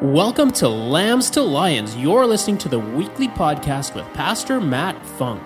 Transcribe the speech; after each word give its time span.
Welcome 0.00 0.52
to 0.52 0.68
Lambs 0.68 1.28
to 1.30 1.42
Lions. 1.42 1.96
You're 1.96 2.24
listening 2.24 2.56
to 2.58 2.68
the 2.68 2.78
weekly 2.78 3.26
podcast 3.26 3.96
with 3.96 4.06
Pastor 4.14 4.60
Matt 4.60 5.04
Funk. 5.04 5.42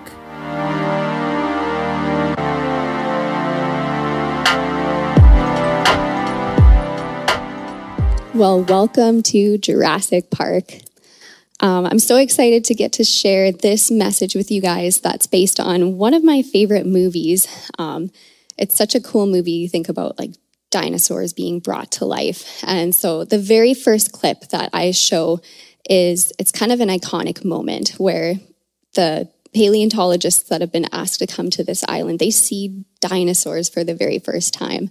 Well, 8.34 8.62
welcome 8.64 9.23
to 9.23 9.57
Jurassic 9.57 10.30
Park. 10.30 10.64
Um, 11.61 11.87
I'm 11.87 11.98
so 11.98 12.16
excited 12.16 12.62
to 12.66 12.75
get 12.75 12.93
to 12.93 13.05
share 13.05 13.53
this 13.53 13.91
message 13.91 14.34
with 14.34 14.50
you 14.50 14.61
guys 14.61 15.00
that's 15.00 15.27
based 15.27 15.61
on 15.61 15.96
one 15.96 16.12
of 16.12 16.23
my 16.23 16.43
favorite 16.43 16.84
movies. 16.84 17.48
Um, 17.79 18.11
it's 18.59 18.75
such 18.75 18.95
a 18.95 19.00
cool 19.00 19.27
movie. 19.27 19.53
You 19.53 19.71
think 19.71 19.89
about 19.89 20.19
like 20.19 20.32
dinosaurs 20.73 21.32
being 21.32 21.61
brought 21.61 21.93
to 21.93 22.04
life. 22.04 22.62
And 22.66 22.93
so 22.93 23.25
the 23.25 23.39
very 23.39 23.75
first 23.75 24.11
clip 24.11 24.48
that 24.48 24.71
I 24.72 24.91
show 24.91 25.41
is 25.89 26.32
it's 26.39 26.50
kind 26.50 26.72
of 26.72 26.80
an 26.80 26.89
iconic 26.89 27.44
moment 27.44 27.90
where 27.99 28.35
the 28.94 29.29
paleontologists 29.54 30.49
that 30.49 30.61
have 30.61 30.72
been 30.72 30.89
asked 30.93 31.21
to 31.21 31.27
come 31.27 31.50
to 31.50 31.63
this 31.63 31.85
island, 31.86 32.18
they 32.18 32.30
see 32.30 32.84
dinosaurs 33.00 33.68
for 33.68 33.84
the 33.84 33.94
very 33.94 34.18
first 34.18 34.54
time. 34.54 34.90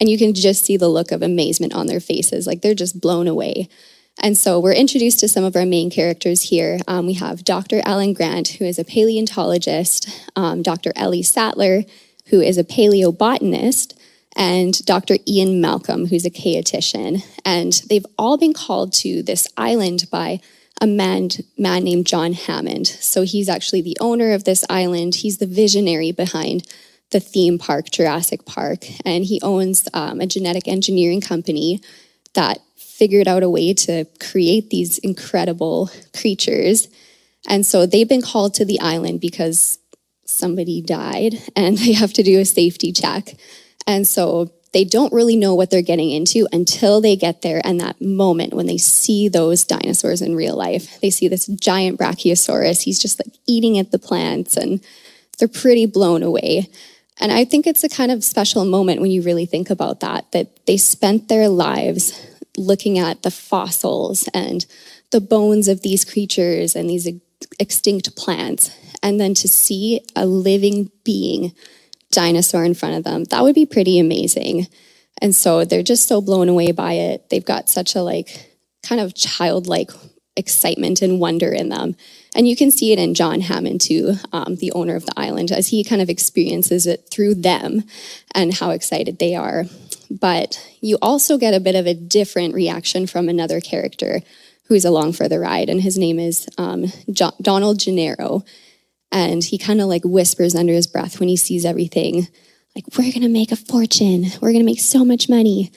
And 0.00 0.08
you 0.08 0.18
can 0.18 0.34
just 0.34 0.64
see 0.64 0.76
the 0.76 0.88
look 0.88 1.12
of 1.12 1.22
amazement 1.22 1.74
on 1.74 1.86
their 1.86 2.00
faces, 2.00 2.46
like 2.46 2.62
they're 2.62 2.74
just 2.74 3.00
blown 3.00 3.28
away. 3.28 3.68
And 4.22 4.36
so 4.36 4.58
we're 4.58 4.72
introduced 4.72 5.20
to 5.20 5.28
some 5.28 5.44
of 5.44 5.56
our 5.56 5.64
main 5.64 5.90
characters 5.90 6.42
here. 6.42 6.78
Um, 6.88 7.06
we 7.06 7.14
have 7.14 7.44
Dr. 7.44 7.80
Alan 7.84 8.12
Grant, 8.12 8.48
who 8.48 8.64
is 8.64 8.78
a 8.78 8.84
paleontologist, 8.84 10.08
um, 10.36 10.62
Dr. 10.62 10.92
Ellie 10.96 11.22
Sattler, 11.22 11.84
who 12.26 12.40
is 12.40 12.58
a 12.58 12.64
paleobotanist, 12.64 13.94
and 14.36 14.84
Dr. 14.84 15.16
Ian 15.26 15.60
Malcolm, 15.60 16.06
who's 16.06 16.24
a 16.24 16.30
chaotician. 16.30 17.24
And 17.44 17.72
they've 17.88 18.06
all 18.18 18.36
been 18.36 18.52
called 18.52 18.92
to 18.94 19.22
this 19.22 19.48
island 19.56 20.08
by 20.10 20.40
a 20.80 20.86
man, 20.86 21.28
man 21.58 21.84
named 21.84 22.06
John 22.06 22.32
Hammond. 22.32 22.86
So 22.86 23.22
he's 23.22 23.48
actually 23.48 23.82
the 23.82 23.98
owner 24.00 24.32
of 24.32 24.44
this 24.44 24.64
island. 24.70 25.16
He's 25.16 25.38
the 25.38 25.46
visionary 25.46 26.12
behind 26.12 26.66
the 27.10 27.20
theme 27.20 27.58
park, 27.58 27.90
Jurassic 27.90 28.46
Park. 28.46 28.86
And 29.04 29.24
he 29.24 29.40
owns 29.42 29.88
um, 29.92 30.20
a 30.20 30.26
genetic 30.26 30.68
engineering 30.68 31.20
company 31.20 31.80
that 32.34 32.60
figured 32.76 33.28
out 33.28 33.42
a 33.42 33.50
way 33.50 33.74
to 33.74 34.06
create 34.20 34.70
these 34.70 34.98
incredible 34.98 35.90
creatures. 36.16 36.88
And 37.48 37.66
so 37.66 37.84
they've 37.84 38.08
been 38.08 38.22
called 38.22 38.54
to 38.54 38.64
the 38.64 38.80
island 38.80 39.20
because 39.20 39.78
somebody 40.24 40.80
died 40.80 41.34
and 41.56 41.76
they 41.78 41.92
have 41.92 42.12
to 42.14 42.22
do 42.22 42.38
a 42.40 42.44
safety 42.44 42.92
check. 42.92 43.34
And 43.86 44.06
so 44.06 44.50
they 44.72 44.84
don't 44.84 45.12
really 45.12 45.36
know 45.36 45.54
what 45.54 45.70
they're 45.70 45.82
getting 45.82 46.10
into 46.10 46.46
until 46.52 47.00
they 47.00 47.16
get 47.16 47.42
there 47.42 47.60
and 47.64 47.80
that 47.80 48.00
moment 48.00 48.54
when 48.54 48.66
they 48.66 48.78
see 48.78 49.28
those 49.28 49.64
dinosaurs 49.64 50.22
in 50.22 50.36
real 50.36 50.56
life. 50.56 51.00
They 51.00 51.10
see 51.10 51.26
this 51.26 51.46
giant 51.46 51.98
brachiosaurus. 51.98 52.82
He's 52.82 53.00
just 53.00 53.18
like 53.18 53.34
eating 53.46 53.78
at 53.78 53.90
the 53.90 53.98
plants 53.98 54.56
and 54.56 54.80
they're 55.38 55.48
pretty 55.48 55.86
blown 55.86 56.22
away. 56.22 56.68
And 57.18 57.32
I 57.32 57.44
think 57.44 57.66
it's 57.66 57.84
a 57.84 57.88
kind 57.88 58.12
of 58.12 58.22
special 58.22 58.64
moment 58.64 59.00
when 59.00 59.10
you 59.10 59.22
really 59.22 59.44
think 59.44 59.70
about 59.70 60.00
that, 60.00 60.30
that 60.32 60.64
they 60.66 60.76
spent 60.76 61.28
their 61.28 61.48
lives 61.48 62.26
looking 62.56 62.98
at 62.98 63.22
the 63.22 63.30
fossils 63.30 64.28
and 64.32 64.64
the 65.10 65.20
bones 65.20 65.66
of 65.66 65.82
these 65.82 66.04
creatures 66.04 66.76
and 66.76 66.88
these 66.88 67.08
extinct 67.58 68.16
plants. 68.16 68.70
And 69.02 69.20
then 69.20 69.34
to 69.34 69.48
see 69.48 70.00
a 70.14 70.26
living 70.26 70.90
being 71.04 71.54
dinosaur 72.10 72.64
in 72.64 72.74
front 72.74 72.96
of 72.96 73.04
them. 73.04 73.24
That 73.24 73.42
would 73.42 73.54
be 73.54 73.66
pretty 73.66 73.98
amazing. 73.98 74.66
And 75.20 75.34
so 75.34 75.64
they're 75.64 75.82
just 75.82 76.08
so 76.08 76.20
blown 76.20 76.48
away 76.48 76.72
by 76.72 76.94
it. 76.94 77.28
They've 77.30 77.44
got 77.44 77.68
such 77.68 77.94
a 77.94 78.02
like 78.02 78.50
kind 78.82 79.00
of 79.00 79.14
childlike 79.14 79.90
excitement 80.36 81.02
and 81.02 81.20
wonder 81.20 81.52
in 81.52 81.68
them. 81.68 81.96
And 82.34 82.48
you 82.48 82.56
can 82.56 82.70
see 82.70 82.92
it 82.92 82.98
in 82.98 83.14
John 83.14 83.40
Hammond 83.40 83.80
too, 83.80 84.14
um, 84.32 84.56
the 84.56 84.72
owner 84.72 84.94
of 84.94 85.04
the 85.04 85.12
island, 85.16 85.50
as 85.50 85.68
he 85.68 85.84
kind 85.84 86.00
of 86.00 86.08
experiences 86.08 86.86
it 86.86 87.08
through 87.10 87.34
them 87.36 87.82
and 88.34 88.54
how 88.54 88.70
excited 88.70 89.18
they 89.18 89.34
are. 89.34 89.64
But 90.10 90.66
you 90.80 90.98
also 91.02 91.38
get 91.38 91.54
a 91.54 91.60
bit 91.60 91.74
of 91.74 91.86
a 91.86 91.94
different 91.94 92.54
reaction 92.54 93.06
from 93.06 93.28
another 93.28 93.60
character 93.60 94.22
who's 94.64 94.84
along 94.84 95.12
for 95.12 95.28
the 95.28 95.40
ride, 95.40 95.68
and 95.68 95.82
his 95.82 95.98
name 95.98 96.20
is 96.20 96.48
um, 96.56 96.86
Donald 97.42 97.80
Gennaro. 97.80 98.44
And 99.12 99.42
he 99.42 99.58
kind 99.58 99.80
of 99.80 99.88
like 99.88 100.02
whispers 100.04 100.54
under 100.54 100.72
his 100.72 100.86
breath 100.86 101.18
when 101.18 101.28
he 101.28 101.36
sees 101.36 101.64
everything, 101.64 102.28
like, 102.76 102.84
we're 102.96 103.12
going 103.12 103.22
to 103.22 103.28
make 103.28 103.50
a 103.50 103.56
fortune. 103.56 104.26
We're 104.40 104.52
going 104.52 104.60
to 104.60 104.64
make 104.64 104.80
so 104.80 105.04
much 105.04 105.28
money. 105.28 105.72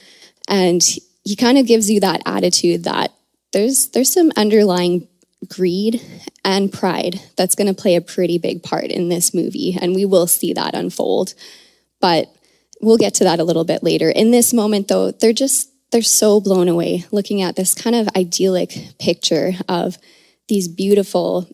And 0.47 0.83
he 1.23 1.35
kind 1.35 1.57
of 1.57 1.65
gives 1.65 1.89
you 1.89 1.99
that 2.01 2.21
attitude 2.25 2.83
that 2.83 3.11
there's, 3.51 3.87
there's 3.89 4.13
some 4.13 4.31
underlying 4.37 5.07
greed 5.49 6.01
and 6.45 6.71
pride 6.71 7.19
that's 7.35 7.55
going 7.55 7.73
to 7.73 7.81
play 7.81 7.95
a 7.95 8.01
pretty 8.01 8.37
big 8.37 8.61
part 8.61 8.85
in 8.85 9.09
this 9.09 9.33
movie. 9.33 9.77
And 9.81 9.95
we 9.95 10.05
will 10.05 10.27
see 10.27 10.53
that 10.53 10.75
unfold. 10.75 11.33
But 11.99 12.27
we'll 12.81 12.97
get 12.97 13.15
to 13.15 13.23
that 13.23 13.39
a 13.39 13.43
little 13.43 13.63
bit 13.63 13.81
later. 13.81 14.09
In 14.09 14.31
this 14.31 14.53
moment, 14.53 14.87
though, 14.87 15.11
they're 15.11 15.33
just, 15.33 15.69
they're 15.91 16.01
so 16.01 16.39
blown 16.39 16.67
away 16.67 17.05
looking 17.11 17.41
at 17.41 17.55
this 17.55 17.73
kind 17.73 17.95
of 17.95 18.07
idyllic 18.15 18.77
picture 18.99 19.53
of 19.67 19.97
these 20.47 20.67
beautiful 20.67 21.47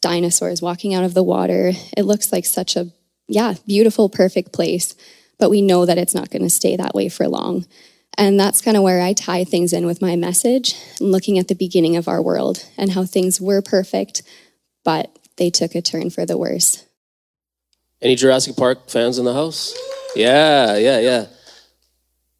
dinosaurs 0.00 0.62
walking 0.62 0.94
out 0.94 1.04
of 1.04 1.14
the 1.14 1.22
water. 1.22 1.72
It 1.96 2.04
looks 2.04 2.32
like 2.32 2.44
such 2.44 2.76
a, 2.76 2.90
yeah, 3.26 3.54
beautiful, 3.66 4.08
perfect 4.08 4.52
place, 4.52 4.94
but 5.38 5.50
we 5.50 5.62
know 5.62 5.86
that 5.86 5.98
it's 5.98 6.14
not 6.14 6.30
going 6.30 6.42
to 6.42 6.50
stay 6.50 6.76
that 6.76 6.94
way 6.94 7.08
for 7.08 7.28
long. 7.28 7.66
And 8.16 8.38
that's 8.38 8.60
kind 8.60 8.76
of 8.76 8.82
where 8.82 9.00
I 9.00 9.12
tie 9.12 9.44
things 9.44 9.72
in 9.72 9.86
with 9.86 10.02
my 10.02 10.16
message, 10.16 10.74
looking 11.00 11.38
at 11.38 11.48
the 11.48 11.54
beginning 11.54 11.96
of 11.96 12.08
our 12.08 12.20
world 12.20 12.64
and 12.76 12.92
how 12.92 13.04
things 13.04 13.40
were 13.40 13.62
perfect, 13.62 14.22
but 14.84 15.16
they 15.36 15.50
took 15.50 15.74
a 15.74 15.82
turn 15.82 16.10
for 16.10 16.26
the 16.26 16.36
worse. 16.36 16.84
Any 18.02 18.16
Jurassic 18.16 18.56
Park 18.56 18.90
fans 18.90 19.18
in 19.18 19.24
the 19.24 19.34
house? 19.34 19.76
Yeah, 20.16 20.76
yeah, 20.76 20.98
yeah. 20.98 21.26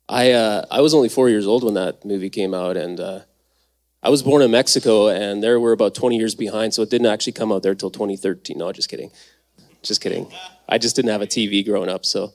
I 0.08 0.32
uh, 0.32 0.64
I 0.70 0.80
was 0.80 0.94
only 0.94 1.08
four 1.08 1.28
years 1.28 1.46
old 1.46 1.64
when 1.64 1.74
that 1.74 2.04
movie 2.04 2.30
came 2.30 2.54
out, 2.54 2.76
and 2.76 2.98
uh, 2.98 3.20
I 4.00 4.10
was 4.10 4.22
born 4.22 4.42
in 4.42 4.52
Mexico, 4.52 5.08
and 5.08 5.42
there 5.42 5.58
we're 5.58 5.72
about 5.72 5.92
20 5.92 6.16
years 6.16 6.36
behind, 6.36 6.72
so 6.72 6.82
it 6.82 6.90
didn't 6.90 7.08
actually 7.08 7.32
come 7.32 7.50
out 7.50 7.64
there 7.64 7.72
until 7.72 7.90
2013. 7.90 8.56
No, 8.56 8.70
just 8.70 8.88
kidding. 8.88 9.10
Just 9.82 10.00
kidding. 10.00 10.30
I 10.68 10.78
just 10.78 10.94
didn't 10.94 11.10
have 11.10 11.20
a 11.20 11.26
TV 11.26 11.66
growing 11.66 11.88
up, 11.88 12.06
so 12.06 12.32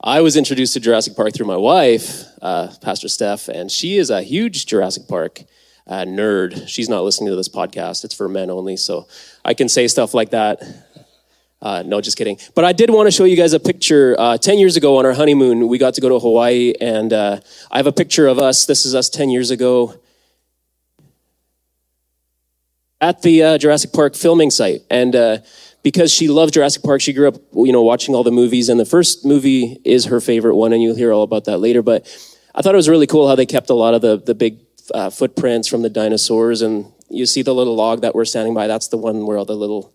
I 0.00 0.20
was 0.20 0.36
introduced 0.36 0.72
to 0.74 0.80
Jurassic 0.80 1.16
Park 1.16 1.34
through 1.34 1.46
my 1.46 1.56
wife, 1.56 2.26
uh, 2.40 2.68
Pastor 2.80 3.08
Steph, 3.08 3.48
and 3.48 3.72
she 3.72 3.96
is 3.98 4.10
a 4.10 4.22
huge 4.22 4.66
Jurassic 4.66 5.08
Park 5.08 5.42
uh, 5.88 6.04
nerd. 6.04 6.68
She's 6.68 6.88
not 6.88 7.02
listening 7.02 7.30
to 7.30 7.36
this 7.36 7.48
podcast; 7.48 8.04
it's 8.04 8.14
for 8.14 8.28
men 8.28 8.48
only, 8.48 8.76
so 8.76 9.08
I 9.44 9.54
can 9.54 9.68
say 9.68 9.88
stuff 9.88 10.14
like 10.14 10.30
that. 10.30 10.62
Uh, 11.60 11.82
no, 11.84 12.00
just 12.00 12.18
kidding. 12.18 12.38
But 12.54 12.64
I 12.64 12.72
did 12.72 12.88
want 12.88 13.08
to 13.08 13.10
show 13.10 13.24
you 13.24 13.36
guys 13.36 13.52
a 13.52 13.60
picture. 13.60 14.14
Uh, 14.16 14.38
10 14.38 14.58
years 14.58 14.76
ago 14.76 14.96
on 14.96 15.04
our 15.04 15.12
honeymoon, 15.12 15.66
we 15.66 15.76
got 15.76 15.94
to 15.94 16.00
go 16.00 16.08
to 16.08 16.20
Hawaii, 16.20 16.72
and 16.80 17.12
uh, 17.12 17.40
I 17.68 17.78
have 17.78 17.88
a 17.88 17.92
picture 17.92 18.28
of 18.28 18.38
us. 18.38 18.64
This 18.64 18.86
is 18.86 18.94
us 18.94 19.10
10 19.10 19.28
years 19.28 19.50
ago 19.50 20.00
at 23.00 23.22
the 23.22 23.42
uh, 23.42 23.58
Jurassic 23.58 23.92
Park 23.92 24.14
filming 24.14 24.50
site. 24.50 24.82
And 24.90 25.16
uh, 25.16 25.38
because 25.82 26.12
she 26.12 26.28
loved 26.28 26.54
Jurassic 26.54 26.82
Park, 26.82 27.00
she 27.00 27.12
grew 27.12 27.28
up, 27.28 27.36
you 27.54 27.72
know, 27.72 27.82
watching 27.82 28.14
all 28.14 28.22
the 28.22 28.30
movies. 28.30 28.68
And 28.68 28.78
the 28.78 28.84
first 28.84 29.24
movie 29.24 29.78
is 29.84 30.06
her 30.06 30.20
favorite 30.20 30.56
one, 30.56 30.72
and 30.72 30.82
you'll 30.82 30.96
hear 30.96 31.12
all 31.12 31.22
about 31.22 31.44
that 31.46 31.58
later. 31.58 31.82
But 31.82 32.06
I 32.54 32.62
thought 32.62 32.74
it 32.74 32.76
was 32.76 32.88
really 32.88 33.06
cool 33.06 33.28
how 33.28 33.34
they 33.34 33.46
kept 33.46 33.70
a 33.70 33.74
lot 33.74 33.94
of 33.94 34.02
the 34.02 34.18
the 34.18 34.34
big 34.34 34.58
uh, 34.94 35.10
footprints 35.10 35.68
from 35.68 35.82
the 35.82 35.90
dinosaurs. 35.90 36.62
And 36.62 36.92
you 37.08 37.26
see 37.26 37.42
the 37.42 37.54
little 37.54 37.74
log 37.74 38.02
that 38.02 38.14
we're 38.14 38.24
standing 38.24 38.54
by. 38.54 38.66
That's 38.66 38.88
the 38.88 38.98
one 38.98 39.26
where 39.26 39.38
all 39.38 39.44
the 39.44 39.56
little 39.56 39.94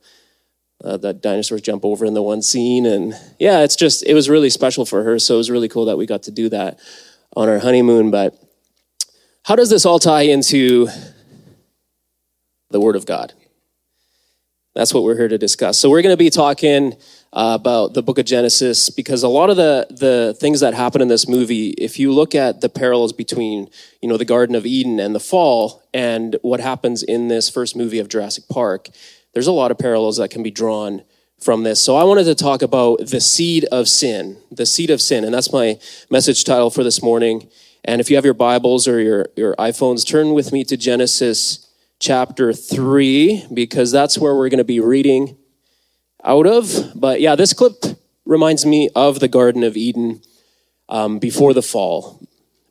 uh, 0.83 0.97
the 0.97 1.13
dinosaurs 1.13 1.61
jump 1.61 1.85
over 1.85 2.05
in 2.05 2.13
the 2.13 2.23
one 2.23 2.41
scene. 2.41 2.85
And 2.85 3.13
yeah, 3.39 3.61
it's 3.61 3.75
just 3.75 4.03
it 4.05 4.13
was 4.13 4.29
really 4.29 4.49
special 4.49 4.85
for 4.85 5.03
her. 5.03 5.19
So 5.19 5.35
it 5.35 5.37
was 5.37 5.51
really 5.51 5.69
cool 5.69 5.85
that 5.85 5.97
we 5.97 6.05
got 6.05 6.23
to 6.23 6.31
do 6.31 6.49
that 6.49 6.79
on 7.35 7.49
our 7.49 7.59
honeymoon. 7.59 8.11
But 8.11 8.35
how 9.43 9.55
does 9.55 9.69
this 9.69 9.85
all 9.85 9.99
tie 9.99 10.23
into 10.23 10.87
the 12.69 12.79
Word 12.79 12.95
of 12.95 13.05
God. 13.05 13.33
That's 14.75 14.93
what 14.93 15.03
we're 15.03 15.15
here 15.15 15.29
to 15.29 15.37
discuss. 15.37 15.77
So 15.77 15.89
we're 15.89 16.01
going 16.01 16.13
to 16.13 16.17
be 16.17 16.29
talking 16.29 16.95
uh, 17.31 17.57
about 17.59 17.93
the 17.93 18.03
book 18.03 18.19
of 18.19 18.25
Genesis 18.25 18.89
because 18.89 19.23
a 19.23 19.29
lot 19.29 19.49
of 19.49 19.55
the 19.55 19.87
the 19.89 20.35
things 20.37 20.59
that 20.59 20.73
happen 20.73 21.01
in 21.01 21.07
this 21.07 21.29
movie, 21.29 21.69
if 21.69 21.97
you 21.97 22.11
look 22.11 22.35
at 22.35 22.59
the 22.59 22.67
parallels 22.67 23.13
between 23.13 23.69
you 24.01 24.09
know 24.09 24.17
the 24.17 24.25
Garden 24.25 24.53
of 24.53 24.65
Eden 24.65 24.99
and 24.99 25.15
the 25.15 25.19
fall, 25.21 25.81
and 25.93 26.35
what 26.41 26.59
happens 26.59 27.03
in 27.03 27.29
this 27.29 27.49
first 27.49 27.75
movie 27.77 27.99
of 27.99 28.09
Jurassic 28.09 28.49
Park, 28.49 28.89
there's 29.33 29.47
a 29.47 29.53
lot 29.53 29.71
of 29.71 29.77
parallels 29.77 30.17
that 30.17 30.29
can 30.29 30.43
be 30.43 30.51
drawn 30.51 31.03
from 31.39 31.63
this. 31.63 31.81
So 31.81 31.95
I 31.95 32.03
wanted 32.03 32.25
to 32.25 32.35
talk 32.35 32.61
about 32.61 32.99
the 32.99 33.21
seed 33.21 33.63
of 33.71 33.87
sin, 33.87 34.37
the 34.51 34.65
seed 34.65 34.89
of 34.89 35.01
sin, 35.01 35.23
and 35.23 35.33
that's 35.33 35.53
my 35.53 35.79
message 36.09 36.43
title 36.43 36.69
for 36.69 36.83
this 36.83 37.01
morning. 37.01 37.49
And 37.85 38.01
if 38.01 38.09
you 38.09 38.17
have 38.17 38.25
your 38.25 38.33
Bibles 38.33 38.89
or 38.89 38.99
your 38.99 39.27
your 39.37 39.55
iPhones, 39.55 40.05
turn 40.05 40.33
with 40.33 40.51
me 40.51 40.65
to 40.65 40.75
Genesis 40.75 41.64
chapter 42.05 42.53
3 42.53 43.47
because 43.51 43.91
that's 43.91 44.19
where 44.19 44.35
we're 44.35 44.49
going 44.49 44.59
to 44.59 44.63
be 44.63 44.79
reading 44.79 45.35
out 46.23 46.45
of. 46.45 46.91
But 46.93 47.19
yeah, 47.19 47.35
this 47.35 47.51
clip 47.51 47.83
reminds 48.25 48.63
me 48.63 48.89
of 48.95 49.19
the 49.19 49.27
Garden 49.27 49.63
of 49.63 49.75
Eden 49.75 50.21
um, 50.87 51.17
before 51.17 51.55
the 51.55 51.63
fall. 51.63 52.21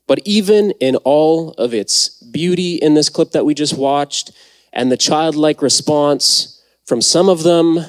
But 0.06 0.20
even 0.24 0.70
in 0.78 0.94
all 0.96 1.50
of 1.54 1.74
its 1.74 2.10
beauty 2.22 2.76
in 2.76 2.94
this 2.94 3.08
clip 3.08 3.32
that 3.32 3.44
we 3.44 3.54
just 3.54 3.76
watched 3.76 4.30
and 4.72 4.92
the 4.92 4.96
childlike 4.96 5.62
response 5.62 6.62
from 6.86 7.02
some 7.02 7.28
of 7.28 7.42
them, 7.42 7.80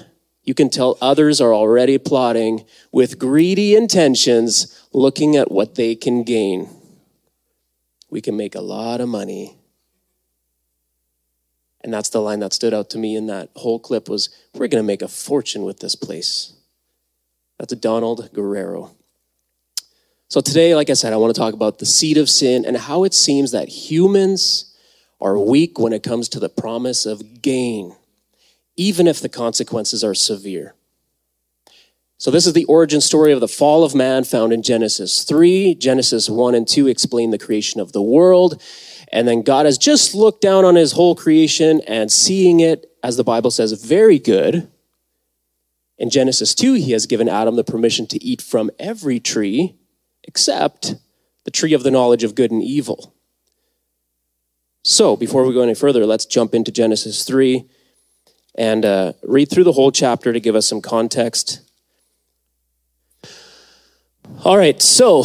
you 0.45 0.55
can 0.55 0.71
tell 0.71 0.97
others 0.99 1.39
are 1.41 1.53
already 1.53 1.99
plotting 1.99 2.65
with 2.91 3.19
greedy 3.19 3.75
intentions, 3.75 4.87
looking 4.93 5.35
at 5.35 5.51
what 5.51 5.75
they 5.75 5.93
can 5.93 6.23
gain. 6.23 6.69
We 8.09 8.19
can 8.19 8.35
make 8.35 8.55
a 8.55 8.61
lot 8.61 8.99
of 8.99 9.09
money. 9.09 9.54
And 11.85 11.93
that's 11.93 12.09
the 12.09 12.19
line 12.19 12.39
that 12.39 12.51
stood 12.51 12.73
out 12.73 12.89
to 12.89 12.97
me 12.97 13.15
in 13.15 13.27
that 13.27 13.51
whole 13.55 13.77
clip 13.77 14.09
was 14.09 14.29
we're 14.55 14.67
going 14.67 14.83
to 14.83 14.87
make 14.87 15.03
a 15.03 15.07
fortune 15.07 15.61
with 15.61 15.81
this 15.81 15.95
place. 15.95 16.51
That's 17.59 17.73
a 17.73 17.75
Donald 17.75 18.27
Gennaro. 18.33 18.95
So 20.27 20.41
today, 20.41 20.73
like 20.73 20.89
I 20.89 20.93
said, 20.93 21.13
I 21.13 21.17
want 21.17 21.35
to 21.35 21.39
talk 21.39 21.53
about 21.53 21.77
the 21.77 21.85
seed 21.85 22.17
of 22.17 22.27
sin 22.27 22.65
and 22.65 22.75
how 22.75 23.03
it 23.03 23.13
seems 23.13 23.51
that 23.51 23.69
humans 23.69 24.75
are 25.21 25.37
weak 25.37 25.77
when 25.77 25.93
it 25.93 26.01
comes 26.01 26.27
to 26.29 26.39
the 26.39 26.49
promise 26.49 27.05
of 27.05 27.43
gain, 27.43 27.95
even 28.75 29.05
if 29.05 29.19
the 29.19 29.29
consequences 29.29 30.03
are 30.03 30.15
severe. 30.15 30.73
So 32.17 32.31
this 32.31 32.47
is 32.47 32.53
the 32.53 32.65
origin 32.65 32.99
story 32.99 33.31
of 33.31 33.41
the 33.41 33.47
fall 33.47 33.83
of 33.83 33.93
man 33.93 34.23
found 34.23 34.53
in 34.53 34.63
Genesis 34.63 35.23
3. 35.23 35.75
Genesis 35.75 36.31
1 36.31 36.55
and 36.55 36.67
2 36.67 36.87
explain 36.87 37.29
the 37.29 37.37
creation 37.37 37.79
of 37.79 37.91
the 37.91 38.01
world. 38.01 38.59
And 39.15 39.29
then 39.29 39.43
God 39.43 39.65
has 39.65 39.77
just 39.77 40.13
looked 40.13 40.41
down 40.41 40.65
on 40.65 40.75
his 40.75 40.91
whole 40.91 41.15
creation 41.15 41.79
and 41.87 42.11
seeing 42.11 42.59
it, 42.59 42.91
as 43.01 43.15
the 43.15 43.23
Bible 43.23 43.49
says, 43.49 43.71
very 43.71 44.19
good. 44.19 44.69
In 45.97 46.09
Genesis 46.09 46.53
2, 46.53 46.73
he 46.73 46.91
has 46.91 47.05
given 47.05 47.29
Adam 47.29 47.55
the 47.55 47.63
permission 47.63 48.07
to 48.07 48.21
eat 48.21 48.41
from 48.41 48.69
every 48.77 49.21
tree 49.21 49.77
except 50.25 50.95
the 51.45 51.51
tree 51.51 51.71
of 51.71 51.83
the 51.83 51.91
knowledge 51.91 52.25
of 52.25 52.35
good 52.35 52.51
and 52.51 52.61
evil. 52.61 53.15
So, 54.83 55.15
before 55.15 55.45
we 55.45 55.53
go 55.53 55.61
any 55.61 55.75
further, 55.75 56.05
let's 56.05 56.25
jump 56.25 56.53
into 56.53 56.69
Genesis 56.69 57.23
3 57.23 57.63
and 58.55 58.83
uh, 58.83 59.13
read 59.23 59.49
through 59.49 59.63
the 59.63 59.71
whole 59.71 59.93
chapter 59.93 60.33
to 60.33 60.41
give 60.41 60.57
us 60.57 60.67
some 60.67 60.81
context. 60.81 61.61
All 64.43 64.57
right, 64.57 64.81
so 64.81 65.23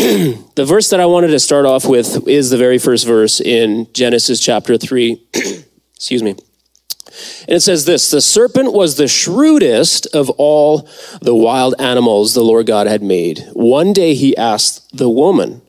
the 0.54 0.64
verse 0.64 0.88
that 0.88 0.98
I 0.98 1.04
wanted 1.04 1.28
to 1.28 1.38
start 1.38 1.66
off 1.66 1.84
with 1.84 2.26
is 2.26 2.48
the 2.48 2.56
very 2.56 2.78
first 2.78 3.06
verse 3.06 3.38
in 3.38 3.86
Genesis 3.92 4.40
chapter 4.40 4.78
3. 4.78 5.22
Excuse 5.94 6.22
me. 6.22 6.30
And 6.30 7.56
it 7.56 7.60
says 7.60 7.84
this 7.84 8.10
The 8.10 8.22
serpent 8.22 8.72
was 8.72 8.96
the 8.96 9.08
shrewdest 9.08 10.06
of 10.14 10.30
all 10.30 10.88
the 11.20 11.34
wild 11.34 11.74
animals 11.78 12.32
the 12.32 12.42
Lord 12.42 12.66
God 12.66 12.86
had 12.86 13.02
made. 13.02 13.44
One 13.52 13.92
day 13.92 14.14
he 14.14 14.34
asked 14.38 14.96
the 14.96 15.10
woman, 15.10 15.60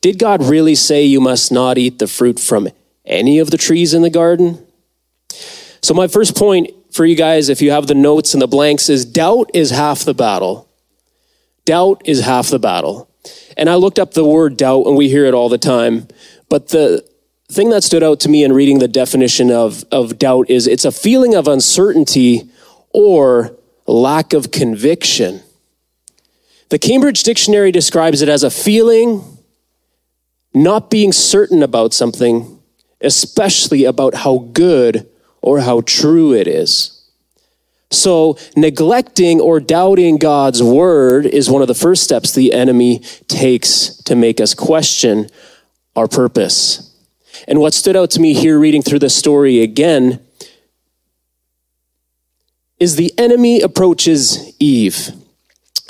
Did 0.00 0.18
God 0.18 0.42
really 0.42 0.74
say 0.74 1.04
you 1.04 1.20
must 1.20 1.52
not 1.52 1.76
eat 1.76 1.98
the 1.98 2.06
fruit 2.06 2.40
from 2.40 2.70
any 3.04 3.38
of 3.38 3.50
the 3.50 3.58
trees 3.58 3.92
in 3.92 4.00
the 4.00 4.08
garden? 4.08 4.66
So, 5.82 5.92
my 5.92 6.06
first 6.06 6.34
point 6.34 6.70
for 6.90 7.04
you 7.04 7.16
guys, 7.16 7.50
if 7.50 7.60
you 7.60 7.70
have 7.70 7.86
the 7.86 7.94
notes 7.94 8.32
and 8.32 8.40
the 8.40 8.48
blanks, 8.48 8.88
is 8.88 9.04
doubt 9.04 9.50
is 9.52 9.68
half 9.68 10.04
the 10.04 10.14
battle. 10.14 10.70
Doubt 11.66 12.00
is 12.06 12.20
half 12.20 12.48
the 12.48 12.58
battle. 12.58 13.10
And 13.56 13.70
I 13.70 13.74
looked 13.74 13.98
up 13.98 14.14
the 14.14 14.24
word 14.24 14.56
doubt, 14.56 14.86
and 14.86 14.96
we 14.96 15.08
hear 15.08 15.24
it 15.24 15.34
all 15.34 15.48
the 15.48 15.58
time. 15.58 16.08
But 16.48 16.68
the 16.68 17.04
thing 17.50 17.70
that 17.70 17.84
stood 17.84 18.02
out 18.02 18.20
to 18.20 18.28
me 18.28 18.44
in 18.44 18.52
reading 18.52 18.78
the 18.78 18.88
definition 18.88 19.50
of, 19.50 19.84
of 19.92 20.18
doubt 20.18 20.50
is 20.50 20.66
it's 20.66 20.84
a 20.84 20.92
feeling 20.92 21.34
of 21.34 21.46
uncertainty 21.46 22.48
or 22.92 23.56
lack 23.86 24.32
of 24.32 24.50
conviction. 24.50 25.42
The 26.70 26.78
Cambridge 26.78 27.22
Dictionary 27.22 27.70
describes 27.70 28.22
it 28.22 28.28
as 28.28 28.42
a 28.42 28.50
feeling 28.50 29.22
not 30.54 30.90
being 30.90 31.12
certain 31.12 31.62
about 31.62 31.92
something, 31.92 32.60
especially 33.00 33.84
about 33.84 34.14
how 34.14 34.38
good 34.52 35.08
or 35.42 35.60
how 35.60 35.82
true 35.82 36.32
it 36.32 36.46
is. 36.46 37.03
So, 37.90 38.38
neglecting 38.56 39.40
or 39.40 39.60
doubting 39.60 40.18
God's 40.18 40.62
word 40.62 41.26
is 41.26 41.50
one 41.50 41.62
of 41.62 41.68
the 41.68 41.74
first 41.74 42.02
steps 42.02 42.32
the 42.32 42.52
enemy 42.52 43.00
takes 43.28 43.96
to 44.04 44.16
make 44.16 44.40
us 44.40 44.54
question 44.54 45.28
our 45.94 46.08
purpose. 46.08 46.90
And 47.46 47.60
what 47.60 47.74
stood 47.74 47.96
out 47.96 48.10
to 48.12 48.20
me 48.20 48.34
here 48.34 48.58
reading 48.58 48.82
through 48.82 49.00
the 49.00 49.10
story 49.10 49.60
again 49.60 50.20
is 52.80 52.96
the 52.96 53.12
enemy 53.18 53.60
approaches 53.60 54.54
Eve. 54.58 55.10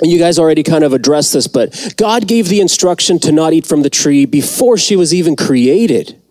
And 0.01 0.11
you 0.11 0.19
guys 0.19 0.37
already 0.37 0.63
kind 0.63 0.83
of 0.83 0.93
addressed 0.93 1.33
this, 1.33 1.47
but 1.47 1.95
God 1.97 2.27
gave 2.27 2.49
the 2.49 2.59
instruction 2.59 3.17
to 3.19 3.31
not 3.31 3.53
eat 3.53 3.65
from 3.65 3.81
the 3.81 3.89
tree 3.89 4.25
before 4.25 4.77
she 4.77 4.95
was 4.95 5.13
even 5.13 5.35
created. 5.35 6.21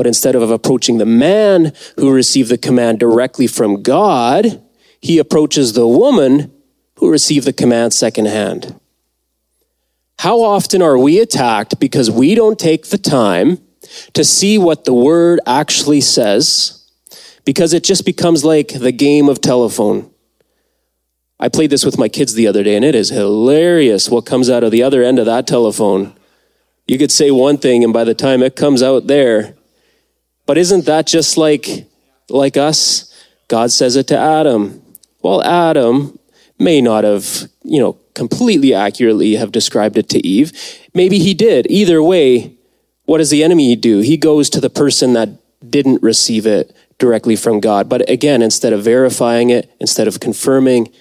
But 0.00 0.06
instead 0.06 0.34
of 0.34 0.50
approaching 0.50 0.96
the 0.96 1.04
man 1.04 1.74
who 1.96 2.10
received 2.10 2.48
the 2.48 2.56
command 2.56 2.98
directly 3.00 3.46
from 3.46 3.82
God, 3.82 4.62
he 4.98 5.18
approaches 5.18 5.74
the 5.74 5.86
woman 5.86 6.50
who 6.94 7.10
received 7.10 7.46
the 7.46 7.52
command 7.52 7.92
secondhand. 7.92 8.80
How 10.20 10.40
often 10.40 10.80
are 10.80 10.96
we 10.96 11.20
attacked 11.20 11.78
because 11.78 12.10
we 12.10 12.34
don't 12.34 12.58
take 12.58 12.86
the 12.86 12.96
time 12.96 13.58
to 14.14 14.24
see 14.24 14.56
what 14.56 14.86
the 14.86 14.94
word 14.94 15.38
actually 15.46 16.00
says 16.00 16.90
because 17.44 17.74
it 17.74 17.84
just 17.84 18.06
becomes 18.06 18.42
like 18.42 18.68
the 18.68 18.92
game 18.92 19.28
of 19.28 19.42
telephone. 19.42 20.10
I 21.38 21.50
played 21.50 21.68
this 21.68 21.84
with 21.84 21.98
my 21.98 22.08
kids 22.08 22.32
the 22.32 22.46
other 22.46 22.62
day 22.62 22.74
and 22.74 22.86
it 22.86 22.94
is 22.94 23.10
hilarious 23.10 24.08
what 24.08 24.24
comes 24.24 24.48
out 24.48 24.64
of 24.64 24.70
the 24.70 24.82
other 24.82 25.02
end 25.02 25.18
of 25.18 25.26
that 25.26 25.46
telephone. 25.46 26.14
You 26.86 26.96
could 26.96 27.12
say 27.12 27.30
one 27.30 27.58
thing 27.58 27.84
and 27.84 27.92
by 27.92 28.04
the 28.04 28.14
time 28.14 28.42
it 28.42 28.56
comes 28.56 28.82
out 28.82 29.06
there, 29.06 29.56
but 30.50 30.58
isn't 30.58 30.86
that 30.86 31.06
just 31.06 31.36
like 31.36 31.86
like 32.28 32.56
us? 32.56 33.14
God 33.46 33.70
says 33.70 33.94
it 33.94 34.08
to 34.08 34.18
Adam. 34.18 34.82
Well, 35.22 35.44
Adam 35.44 36.18
may 36.58 36.80
not 36.80 37.04
have, 37.04 37.48
you 37.62 37.78
know, 37.78 37.92
completely 38.14 38.74
accurately 38.74 39.36
have 39.36 39.52
described 39.52 39.96
it 39.96 40.08
to 40.08 40.26
Eve. 40.26 40.50
Maybe 40.92 41.20
he 41.20 41.34
did. 41.34 41.70
Either 41.70 42.02
way, 42.02 42.54
what 43.04 43.18
does 43.18 43.30
the 43.30 43.44
enemy 43.44 43.76
do? 43.76 44.00
He 44.00 44.16
goes 44.16 44.50
to 44.50 44.60
the 44.60 44.68
person 44.68 45.12
that 45.12 45.28
didn't 45.70 46.02
receive 46.02 46.46
it 46.46 46.74
directly 46.98 47.36
from 47.36 47.60
God. 47.60 47.88
But 47.88 48.10
again, 48.10 48.42
instead 48.42 48.72
of 48.72 48.82
verifying 48.82 49.50
it, 49.50 49.72
instead 49.78 50.08
of 50.08 50.18
confirming, 50.18 50.92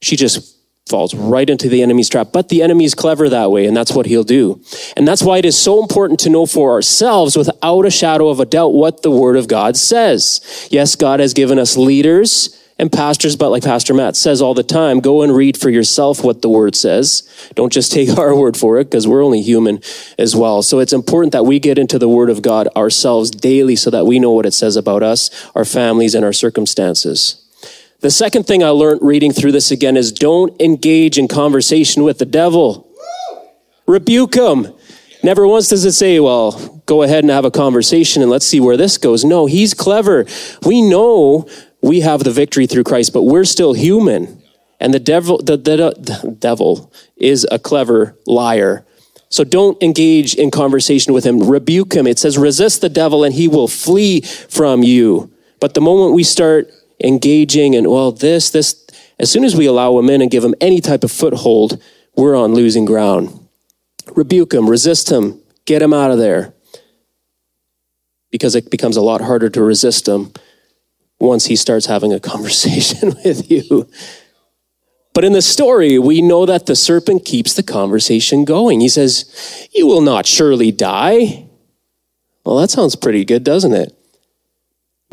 she 0.00 0.16
just 0.16 0.53
falls 0.86 1.14
right 1.14 1.48
into 1.48 1.68
the 1.68 1.82
enemy's 1.82 2.08
trap. 2.08 2.28
But 2.32 2.50
the 2.50 2.62
enemy's 2.62 2.94
clever 2.94 3.28
that 3.30 3.50
way, 3.50 3.66
and 3.66 3.76
that's 3.76 3.92
what 3.92 4.06
he'll 4.06 4.24
do. 4.24 4.60
And 4.96 5.08
that's 5.08 5.22
why 5.22 5.38
it 5.38 5.44
is 5.44 5.58
so 5.58 5.82
important 5.82 6.20
to 6.20 6.30
know 6.30 6.46
for 6.46 6.72
ourselves, 6.72 7.36
without 7.36 7.86
a 7.86 7.90
shadow 7.90 8.28
of 8.28 8.40
a 8.40 8.44
doubt, 8.44 8.74
what 8.74 9.02
the 9.02 9.10
Word 9.10 9.36
of 9.36 9.48
God 9.48 9.76
says. 9.76 10.68
Yes, 10.70 10.94
God 10.94 11.20
has 11.20 11.32
given 11.32 11.58
us 11.58 11.76
leaders 11.76 12.60
and 12.78 12.90
pastors, 12.92 13.36
but 13.36 13.50
like 13.50 13.62
Pastor 13.62 13.94
Matt 13.94 14.16
says 14.16 14.42
all 14.42 14.52
the 14.52 14.64
time, 14.64 15.00
go 15.00 15.22
and 15.22 15.34
read 15.34 15.56
for 15.56 15.70
yourself 15.70 16.24
what 16.24 16.42
the 16.42 16.48
word 16.48 16.74
says. 16.74 17.22
Don't 17.54 17.72
just 17.72 17.92
take 17.92 18.18
our 18.18 18.36
word 18.36 18.56
for 18.56 18.78
it 18.78 18.84
because 18.84 19.06
we're 19.06 19.24
only 19.24 19.42
human 19.42 19.80
as 20.18 20.34
well. 20.34 20.62
So 20.62 20.80
it's 20.80 20.92
important 20.92 21.32
that 21.32 21.44
we 21.44 21.60
get 21.60 21.78
into 21.78 21.98
the 21.98 22.08
word 22.08 22.30
of 22.30 22.42
God 22.42 22.68
ourselves 22.76 23.30
daily 23.30 23.76
so 23.76 23.90
that 23.90 24.06
we 24.06 24.18
know 24.18 24.32
what 24.32 24.46
it 24.46 24.52
says 24.52 24.76
about 24.76 25.02
us, 25.02 25.30
our 25.54 25.64
families, 25.64 26.14
and 26.14 26.24
our 26.24 26.32
circumstances. 26.32 27.43
The 28.04 28.10
second 28.10 28.46
thing 28.46 28.62
I 28.62 28.68
learned 28.68 29.00
reading 29.00 29.32
through 29.32 29.52
this 29.52 29.70
again 29.70 29.96
is 29.96 30.12
don't 30.12 30.60
engage 30.60 31.16
in 31.16 31.26
conversation 31.26 32.02
with 32.02 32.18
the 32.18 32.26
devil. 32.26 32.86
Rebuke 33.86 34.34
him. 34.34 34.74
Never 35.22 35.48
once 35.48 35.70
does 35.70 35.86
it 35.86 35.92
say, 35.92 36.20
well, 36.20 36.82
go 36.84 37.02
ahead 37.02 37.24
and 37.24 37.30
have 37.30 37.46
a 37.46 37.50
conversation 37.50 38.20
and 38.20 38.30
let's 38.30 38.44
see 38.46 38.60
where 38.60 38.76
this 38.76 38.98
goes. 38.98 39.24
No, 39.24 39.46
he's 39.46 39.72
clever. 39.72 40.26
We 40.66 40.82
know 40.82 41.48
we 41.80 42.00
have 42.00 42.24
the 42.24 42.30
victory 42.30 42.66
through 42.66 42.84
Christ, 42.84 43.14
but 43.14 43.22
we're 43.22 43.46
still 43.46 43.72
human. 43.72 44.42
And 44.78 44.92
the 44.92 45.00
devil, 45.00 45.38
the, 45.38 45.56
the, 45.56 45.94
the 45.96 46.36
devil 46.38 46.92
is 47.16 47.46
a 47.50 47.58
clever 47.58 48.18
liar. 48.26 48.84
So 49.30 49.44
don't 49.44 49.82
engage 49.82 50.34
in 50.34 50.50
conversation 50.50 51.14
with 51.14 51.24
him. 51.24 51.48
Rebuke 51.48 51.94
him. 51.94 52.06
It 52.06 52.18
says, 52.18 52.36
resist 52.36 52.82
the 52.82 52.90
devil 52.90 53.24
and 53.24 53.34
he 53.34 53.48
will 53.48 53.66
flee 53.66 54.20
from 54.20 54.82
you. 54.82 55.32
But 55.58 55.72
the 55.72 55.80
moment 55.80 56.12
we 56.12 56.22
start 56.22 56.70
engaging 57.02 57.74
and, 57.74 57.90
well, 57.90 58.12
this, 58.12 58.50
this, 58.50 58.86
as 59.18 59.30
soon 59.30 59.44
as 59.44 59.56
we 59.56 59.66
allow 59.66 59.98
him 59.98 60.10
in 60.10 60.22
and 60.22 60.30
give 60.30 60.44
him 60.44 60.54
any 60.60 60.80
type 60.80 61.04
of 61.04 61.12
foothold, 61.12 61.82
we're 62.16 62.36
on 62.36 62.54
losing 62.54 62.84
ground. 62.84 63.48
Rebuke 64.14 64.54
him, 64.54 64.68
resist 64.68 65.10
him, 65.10 65.40
get 65.64 65.82
him 65.82 65.92
out 65.92 66.10
of 66.10 66.18
there. 66.18 66.54
Because 68.30 68.54
it 68.54 68.70
becomes 68.70 68.96
a 68.96 69.02
lot 69.02 69.20
harder 69.20 69.48
to 69.48 69.62
resist 69.62 70.08
him 70.08 70.32
once 71.20 71.46
he 71.46 71.56
starts 71.56 71.86
having 71.86 72.12
a 72.12 72.20
conversation 72.32 73.14
with 73.24 73.50
you. 73.50 73.88
But 75.14 75.24
in 75.24 75.32
the 75.32 75.42
story, 75.42 75.98
we 75.98 76.20
know 76.20 76.44
that 76.44 76.66
the 76.66 76.74
serpent 76.74 77.24
keeps 77.24 77.54
the 77.54 77.62
conversation 77.62 78.44
going. 78.44 78.80
He 78.80 78.88
says, 78.88 79.68
You 79.72 79.86
will 79.86 80.00
not 80.00 80.26
surely 80.26 80.72
die. 80.72 81.46
Well, 82.44 82.56
that 82.56 82.70
sounds 82.70 82.96
pretty 82.96 83.24
good, 83.24 83.44
doesn't 83.44 83.72
it? 83.72 83.96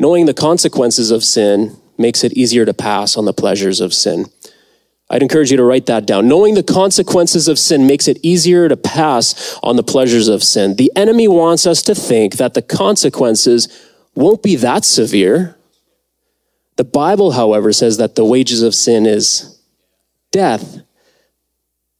Knowing 0.02 0.26
the 0.26 0.34
consequences 0.34 1.12
of 1.12 1.22
sin 1.22 1.76
makes 1.96 2.24
it 2.24 2.32
easier 2.32 2.64
to 2.64 2.74
pass 2.74 3.16
on 3.16 3.24
the 3.24 3.32
pleasures 3.32 3.80
of 3.80 3.94
sin. 3.94 4.26
I'd 5.08 5.22
encourage 5.22 5.52
you 5.52 5.56
to 5.58 5.62
write 5.62 5.86
that 5.86 6.06
down. 6.06 6.26
Knowing 6.26 6.54
the 6.54 6.64
consequences 6.64 7.46
of 7.46 7.56
sin 7.56 7.86
makes 7.86 8.08
it 8.08 8.18
easier 8.20 8.68
to 8.68 8.76
pass 8.76 9.56
on 9.62 9.76
the 9.76 9.84
pleasures 9.84 10.26
of 10.26 10.42
sin. 10.42 10.74
The 10.74 10.90
enemy 10.96 11.28
wants 11.28 11.68
us 11.68 11.82
to 11.82 11.94
think 11.94 12.38
that 12.38 12.54
the 12.54 12.62
consequences 12.62 13.68
won't 14.16 14.42
be 14.42 14.56
that 14.56 14.84
severe. 14.84 15.56
The 16.74 16.84
Bible, 16.84 17.30
however, 17.30 17.72
says 17.72 17.98
that 17.98 18.16
the 18.16 18.24
wages 18.24 18.60
of 18.60 18.74
sin 18.74 19.06
is 19.06 19.62
death. 20.32 20.80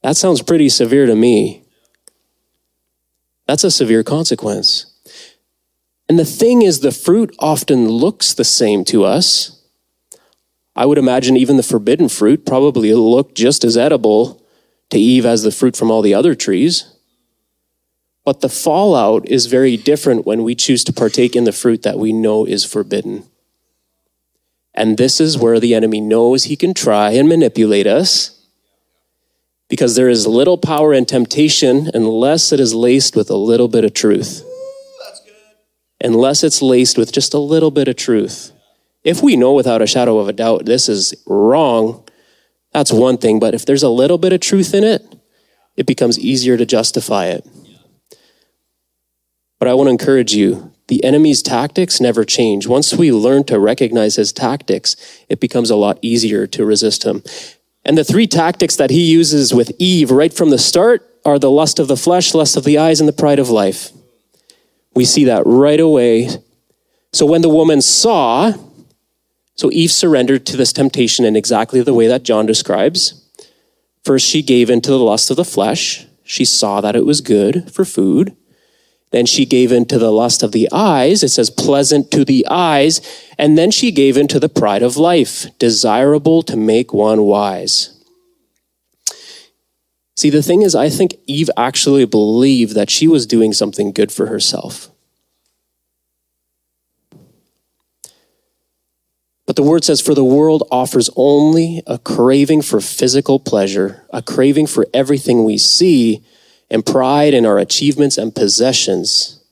That 0.01 0.17
sounds 0.17 0.41
pretty 0.41 0.67
severe 0.67 1.05
to 1.05 1.15
me. 1.15 1.63
That's 3.47 3.63
a 3.63 3.71
severe 3.71 4.03
consequence. 4.03 4.92
And 6.13 6.19
the 6.19 6.25
thing 6.25 6.61
is, 6.61 6.81
the 6.81 6.91
fruit 6.91 7.35
often 7.39 7.89
looks 7.89 8.35
the 8.35 8.43
same 8.43 8.85
to 8.85 9.03
us. 9.03 9.59
I 10.75 10.85
would 10.85 10.99
imagine 10.99 11.35
even 11.35 11.57
the 11.57 11.63
forbidden 11.63 12.07
fruit 12.07 12.45
probably 12.45 12.93
looked 12.93 13.33
just 13.33 13.63
as 13.63 13.75
edible 13.75 14.39
to 14.91 14.99
Eve 14.99 15.25
as 15.25 15.41
the 15.41 15.49
fruit 15.49 15.75
from 15.75 15.89
all 15.89 16.03
the 16.03 16.13
other 16.13 16.35
trees. 16.35 16.85
But 18.23 18.41
the 18.41 18.47
fallout 18.47 19.27
is 19.27 19.47
very 19.47 19.75
different 19.75 20.23
when 20.23 20.43
we 20.43 20.53
choose 20.53 20.83
to 20.83 20.93
partake 20.93 21.35
in 21.35 21.45
the 21.45 21.51
fruit 21.51 21.81
that 21.81 21.97
we 21.97 22.13
know 22.13 22.45
is 22.45 22.63
forbidden. 22.63 23.23
And 24.75 24.99
this 24.99 25.19
is 25.19 25.35
where 25.35 25.59
the 25.59 25.73
enemy 25.73 25.99
knows 25.99 26.43
he 26.43 26.55
can 26.55 26.75
try 26.75 27.09
and 27.09 27.27
manipulate 27.27 27.87
us 27.87 28.39
because 29.67 29.95
there 29.95 30.09
is 30.09 30.27
little 30.27 30.59
power 30.59 30.93
in 30.93 31.05
temptation 31.05 31.89
unless 31.95 32.51
it 32.51 32.59
is 32.59 32.75
laced 32.75 33.15
with 33.15 33.31
a 33.31 33.35
little 33.35 33.67
bit 33.67 33.83
of 33.83 33.95
truth. 33.95 34.47
Unless 36.03 36.43
it's 36.43 36.61
laced 36.61 36.97
with 36.97 37.11
just 37.11 37.33
a 37.33 37.39
little 37.39 37.71
bit 37.71 37.87
of 37.87 37.95
truth. 37.95 38.51
If 39.03 39.23
we 39.23 39.35
know 39.35 39.53
without 39.53 39.81
a 39.81 39.87
shadow 39.87 40.19
of 40.19 40.27
a 40.27 40.33
doubt 40.33 40.65
this 40.65 40.87
is 40.89 41.15
wrong, 41.25 42.07
that's 42.73 42.91
one 42.91 43.17
thing. 43.17 43.39
But 43.39 43.53
if 43.53 43.65
there's 43.65 43.83
a 43.83 43.89
little 43.89 44.17
bit 44.17 44.33
of 44.33 44.41
truth 44.41 44.73
in 44.73 44.83
it, 44.83 45.01
it 45.75 45.85
becomes 45.85 46.19
easier 46.19 46.57
to 46.57 46.65
justify 46.65 47.27
it. 47.27 47.47
But 49.59 49.67
I 49.67 49.73
want 49.73 49.87
to 49.87 49.91
encourage 49.91 50.33
you 50.33 50.73
the 50.87 51.03
enemy's 51.03 51.41
tactics 51.41 52.01
never 52.01 52.25
change. 52.25 52.67
Once 52.67 52.93
we 52.93 53.11
learn 53.11 53.45
to 53.45 53.59
recognize 53.59 54.17
his 54.17 54.33
tactics, 54.33 54.97
it 55.29 55.39
becomes 55.39 55.69
a 55.69 55.77
lot 55.77 55.97
easier 56.01 56.45
to 56.47 56.65
resist 56.65 57.03
him. 57.05 57.23
And 57.85 57.97
the 57.97 58.03
three 58.03 58.27
tactics 58.27 58.75
that 58.75 58.89
he 58.89 59.09
uses 59.09 59.53
with 59.53 59.71
Eve 59.79 60.11
right 60.11 60.33
from 60.33 60.49
the 60.49 60.57
start 60.57 61.09
are 61.25 61.39
the 61.39 61.51
lust 61.51 61.79
of 61.79 61.87
the 61.87 61.97
flesh, 61.97 62.33
lust 62.33 62.57
of 62.57 62.65
the 62.65 62.77
eyes, 62.77 62.99
and 62.99 63.07
the 63.07 63.13
pride 63.13 63.39
of 63.39 63.49
life. 63.49 63.91
We 64.95 65.05
see 65.05 65.25
that 65.25 65.43
right 65.45 65.79
away. 65.79 66.29
So 67.11 67.25
when 67.25 67.41
the 67.41 67.49
woman 67.49 67.81
saw, 67.81 68.53
so 69.55 69.71
Eve 69.71 69.91
surrendered 69.91 70.45
to 70.47 70.57
this 70.57 70.73
temptation 70.73 71.25
in 71.25 71.35
exactly 71.35 71.81
the 71.81 71.93
way 71.93 72.07
that 72.07 72.23
John 72.23 72.45
describes. 72.45 73.19
First, 74.03 74.27
she 74.27 74.41
gave 74.41 74.69
in 74.69 74.81
to 74.81 74.91
the 74.91 74.99
lust 74.99 75.29
of 75.29 75.37
the 75.37 75.45
flesh. 75.45 76.05
She 76.23 76.45
saw 76.45 76.81
that 76.81 76.95
it 76.95 77.05
was 77.05 77.21
good 77.21 77.71
for 77.71 77.85
food. 77.85 78.35
Then 79.11 79.27
she 79.27 79.45
gave 79.45 79.71
in 79.71 79.85
to 79.85 79.99
the 79.99 80.11
lust 80.11 80.41
of 80.41 80.51
the 80.51 80.67
eyes. 80.71 81.21
It 81.21 81.29
says 81.29 81.51
pleasant 81.51 82.09
to 82.11 82.25
the 82.25 82.47
eyes. 82.49 82.99
And 83.37 83.57
then 83.57 83.69
she 83.69 83.91
gave 83.91 84.17
in 84.17 84.27
to 84.29 84.39
the 84.39 84.49
pride 84.49 84.81
of 84.81 84.97
life, 84.97 85.45
desirable 85.59 86.41
to 86.43 86.57
make 86.57 86.93
one 86.93 87.21
wise. 87.21 87.92
See, 90.15 90.29
the 90.29 90.43
thing 90.43 90.61
is, 90.61 90.75
I 90.75 90.89
think 90.89 91.15
Eve 91.25 91.49
actually 91.57 92.05
believed 92.05 92.75
that 92.75 92.89
she 92.89 93.07
was 93.07 93.25
doing 93.25 93.51
something 93.53 93.91
good 93.91 94.11
for 94.11 94.27
herself. 94.27 94.89
But 99.45 99.55
the 99.55 99.63
word 99.63 99.83
says, 99.83 100.01
For 100.01 100.15
the 100.15 100.23
world 100.23 100.63
offers 100.71 101.09
only 101.15 101.83
a 101.85 101.97
craving 101.97 102.61
for 102.61 102.79
physical 102.79 103.39
pleasure, 103.39 104.05
a 104.11 104.21
craving 104.21 104.67
for 104.67 104.87
everything 104.93 105.43
we 105.43 105.57
see 105.57 106.23
and 106.69 106.85
pride 106.85 107.33
in 107.33 107.45
our 107.45 107.57
achievements 107.57 108.17
and 108.17 108.33
possessions. 108.33 109.43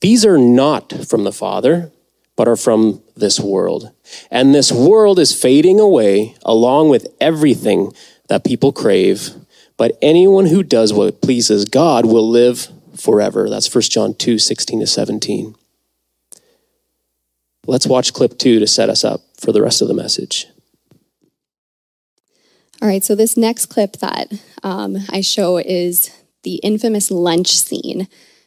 These 0.00 0.24
are 0.24 0.38
not 0.38 0.92
from 1.06 1.24
the 1.24 1.32
Father, 1.32 1.92
but 2.34 2.48
are 2.48 2.56
from 2.56 3.02
this 3.16 3.38
world. 3.40 3.92
And 4.30 4.54
this 4.54 4.72
world 4.72 5.18
is 5.18 5.38
fading 5.38 5.80
away 5.80 6.34
along 6.44 6.90
with 6.90 7.06
everything 7.20 7.92
that 8.28 8.44
people 8.44 8.72
crave. 8.72 9.30
But 9.76 9.98
anyone 10.00 10.46
who 10.46 10.62
does 10.62 10.92
what 10.92 11.20
pleases 11.20 11.64
God 11.64 12.06
will 12.06 12.28
live 12.28 12.68
forever. 12.96 13.48
That's 13.50 13.72
1 13.72 13.82
John 13.82 14.14
2 14.14 14.38
16 14.38 14.80
to 14.80 14.86
17. 14.86 15.54
Let's 17.66 17.86
watch 17.86 18.12
clip 18.12 18.38
two 18.38 18.60
to 18.60 18.66
set 18.66 18.88
us 18.88 19.04
up 19.04 19.22
for 19.38 19.52
the 19.52 19.60
rest 19.60 19.82
of 19.82 19.88
the 19.88 19.94
message. 19.94 20.46
All 22.80 22.88
right, 22.88 23.02
so 23.02 23.14
this 23.14 23.36
next 23.36 23.66
clip 23.66 23.94
that 23.94 24.32
um, 24.62 24.98
I 25.10 25.20
show 25.20 25.56
is 25.56 26.10
the 26.42 26.56
infamous 26.56 27.10
lunch 27.10 27.50
scene. 27.50 28.06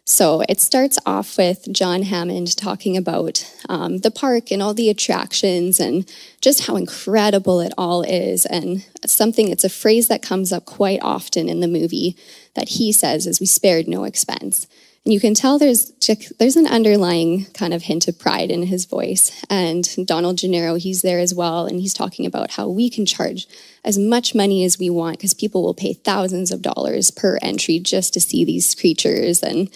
So 0.10 0.42
it 0.50 0.60
starts 0.60 0.98
off 1.06 1.38
with 1.38 1.72
John 1.72 2.02
Hammond 2.02 2.58
talking 2.58 2.98
about 2.98 3.46
um, 3.70 4.00
the 4.00 4.10
park 4.10 4.50
and 4.50 4.60
all 4.60 4.74
the 4.74 4.90
attractions 4.90 5.80
and 5.80 6.12
just 6.42 6.66
how 6.66 6.78
incredible 6.78 7.60
it 7.60 7.74
all 7.78 8.02
is. 8.02 8.48
And 8.48 8.84
something, 9.06 9.50
it's 9.50 9.64
a 9.64 9.70
phrase 9.70 10.08
that 10.08 10.24
comes 10.24 10.52
up 10.52 10.66
quite 10.66 10.98
often 11.04 11.48
in 11.48 11.60
the 11.60 11.68
movie 11.68 12.18
that 12.56 12.70
he 12.70 12.92
says 12.92 13.28
is, 13.28 13.40
We 13.40 13.46
spared 13.46 13.88
no 13.88 14.04
expense. 14.04 14.66
And 15.06 15.14
you 15.14 15.20
can 15.20 15.36
tell 15.36 15.60
there's 15.60 15.92
there's 16.40 16.58
an 16.58 16.68
underlying 16.68 17.46
kind 17.54 17.74
of 17.74 17.84
hint 17.84 18.08
of 18.08 18.18
pride 18.18 18.50
in 18.50 18.64
his 18.64 18.86
voice. 18.86 19.32
And 19.48 19.88
Donald 20.08 20.40
Gennaro, 20.40 20.76
he's 20.76 21.04
there 21.04 21.20
as 21.20 21.36
well, 21.36 21.68
and 21.68 21.80
he's 21.80 21.94
talking 21.94 22.26
about 22.26 22.52
how 22.52 22.68
we 22.68 22.90
can 22.90 23.06
charge 23.06 23.48
as 23.86 24.00
much 24.00 24.34
money 24.34 24.66
as 24.66 24.80
we 24.80 24.90
want 24.90 25.20
because 25.20 25.36
people 25.36 25.62
will 25.62 25.76
pay 25.76 25.94
thousands 25.94 26.52
of 26.52 26.64
dollars 26.64 27.12
per 27.12 27.38
entry 27.44 27.78
just 27.78 28.14
to 28.16 28.20
see 28.20 28.44
these 28.44 28.74
creatures. 28.74 29.44
And 29.44 29.70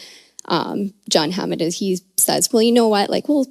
um, 0.46 0.94
John 1.10 1.32
Hammond, 1.32 1.62
is 1.62 1.78
he 1.80 2.00
says, 2.18 2.50
well, 2.52 2.62
you 2.62 2.72
know 2.72 2.88
what? 2.88 3.10
Like, 3.10 3.28
well, 3.30 3.48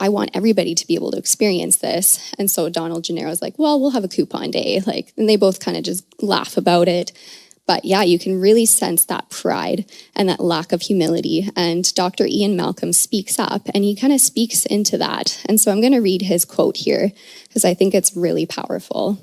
I 0.00 0.08
want 0.08 0.30
everybody 0.34 0.74
to 0.74 0.86
be 0.86 0.94
able 0.94 1.12
to 1.12 1.18
experience 1.18 1.76
this. 1.76 2.32
And 2.38 2.50
so 2.50 2.68
Donald 2.68 3.04
Gennaro's 3.04 3.42
like, 3.42 3.58
well, 3.58 3.80
we'll 3.80 3.90
have 3.90 4.04
a 4.04 4.08
coupon 4.08 4.50
day. 4.50 4.80
Like, 4.86 5.12
and 5.16 5.28
they 5.28 5.36
both 5.36 5.60
kind 5.60 5.76
of 5.76 5.84
just 5.84 6.04
laugh 6.22 6.56
about 6.56 6.88
it. 6.88 7.12
But 7.66 7.84
yeah, 7.84 8.02
you 8.02 8.18
can 8.18 8.40
really 8.40 8.66
sense 8.66 9.04
that 9.04 9.30
pride 9.30 9.90
and 10.16 10.28
that 10.28 10.40
lack 10.40 10.72
of 10.72 10.82
humility. 10.82 11.48
And 11.54 11.94
Dr. 11.94 12.26
Ian 12.26 12.56
Malcolm 12.56 12.92
speaks 12.92 13.38
up 13.38 13.68
and 13.72 13.84
he 13.84 13.94
kind 13.94 14.12
of 14.12 14.20
speaks 14.20 14.66
into 14.66 14.98
that. 14.98 15.40
And 15.46 15.60
so 15.60 15.70
I'm 15.70 15.80
going 15.80 15.92
to 15.92 16.00
read 16.00 16.22
his 16.22 16.44
quote 16.44 16.76
here 16.76 17.12
because 17.46 17.64
I 17.64 17.74
think 17.74 17.94
it's 17.94 18.16
really 18.16 18.46
powerful. 18.46 19.18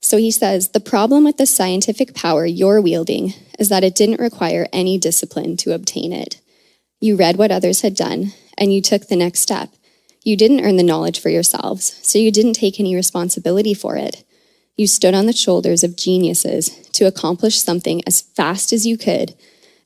So 0.00 0.16
he 0.16 0.30
says, 0.30 0.70
The 0.70 0.80
problem 0.80 1.24
with 1.24 1.36
the 1.36 1.46
scientific 1.46 2.14
power 2.14 2.46
you're 2.46 2.80
wielding 2.80 3.34
is 3.58 3.68
that 3.68 3.84
it 3.84 3.94
didn't 3.94 4.20
require 4.20 4.68
any 4.72 4.98
discipline 4.98 5.56
to 5.58 5.74
obtain 5.74 6.12
it. 6.12 6.40
You 7.00 7.16
read 7.16 7.36
what 7.36 7.50
others 7.52 7.82
had 7.82 7.94
done 7.94 8.32
and 8.56 8.72
you 8.72 8.80
took 8.80 9.06
the 9.06 9.16
next 9.16 9.40
step. 9.40 9.70
You 10.24 10.36
didn't 10.36 10.64
earn 10.64 10.76
the 10.76 10.82
knowledge 10.82 11.20
for 11.20 11.30
yourselves, 11.30 11.98
so 12.02 12.18
you 12.18 12.30
didn't 12.30 12.54
take 12.54 12.78
any 12.78 12.94
responsibility 12.94 13.72
for 13.72 13.96
it. 13.96 14.24
You 14.76 14.86
stood 14.86 15.14
on 15.14 15.26
the 15.26 15.32
shoulders 15.32 15.82
of 15.82 15.96
geniuses 15.96 16.68
to 16.90 17.06
accomplish 17.06 17.60
something 17.60 18.02
as 18.06 18.20
fast 18.20 18.72
as 18.72 18.86
you 18.86 18.98
could. 18.98 19.34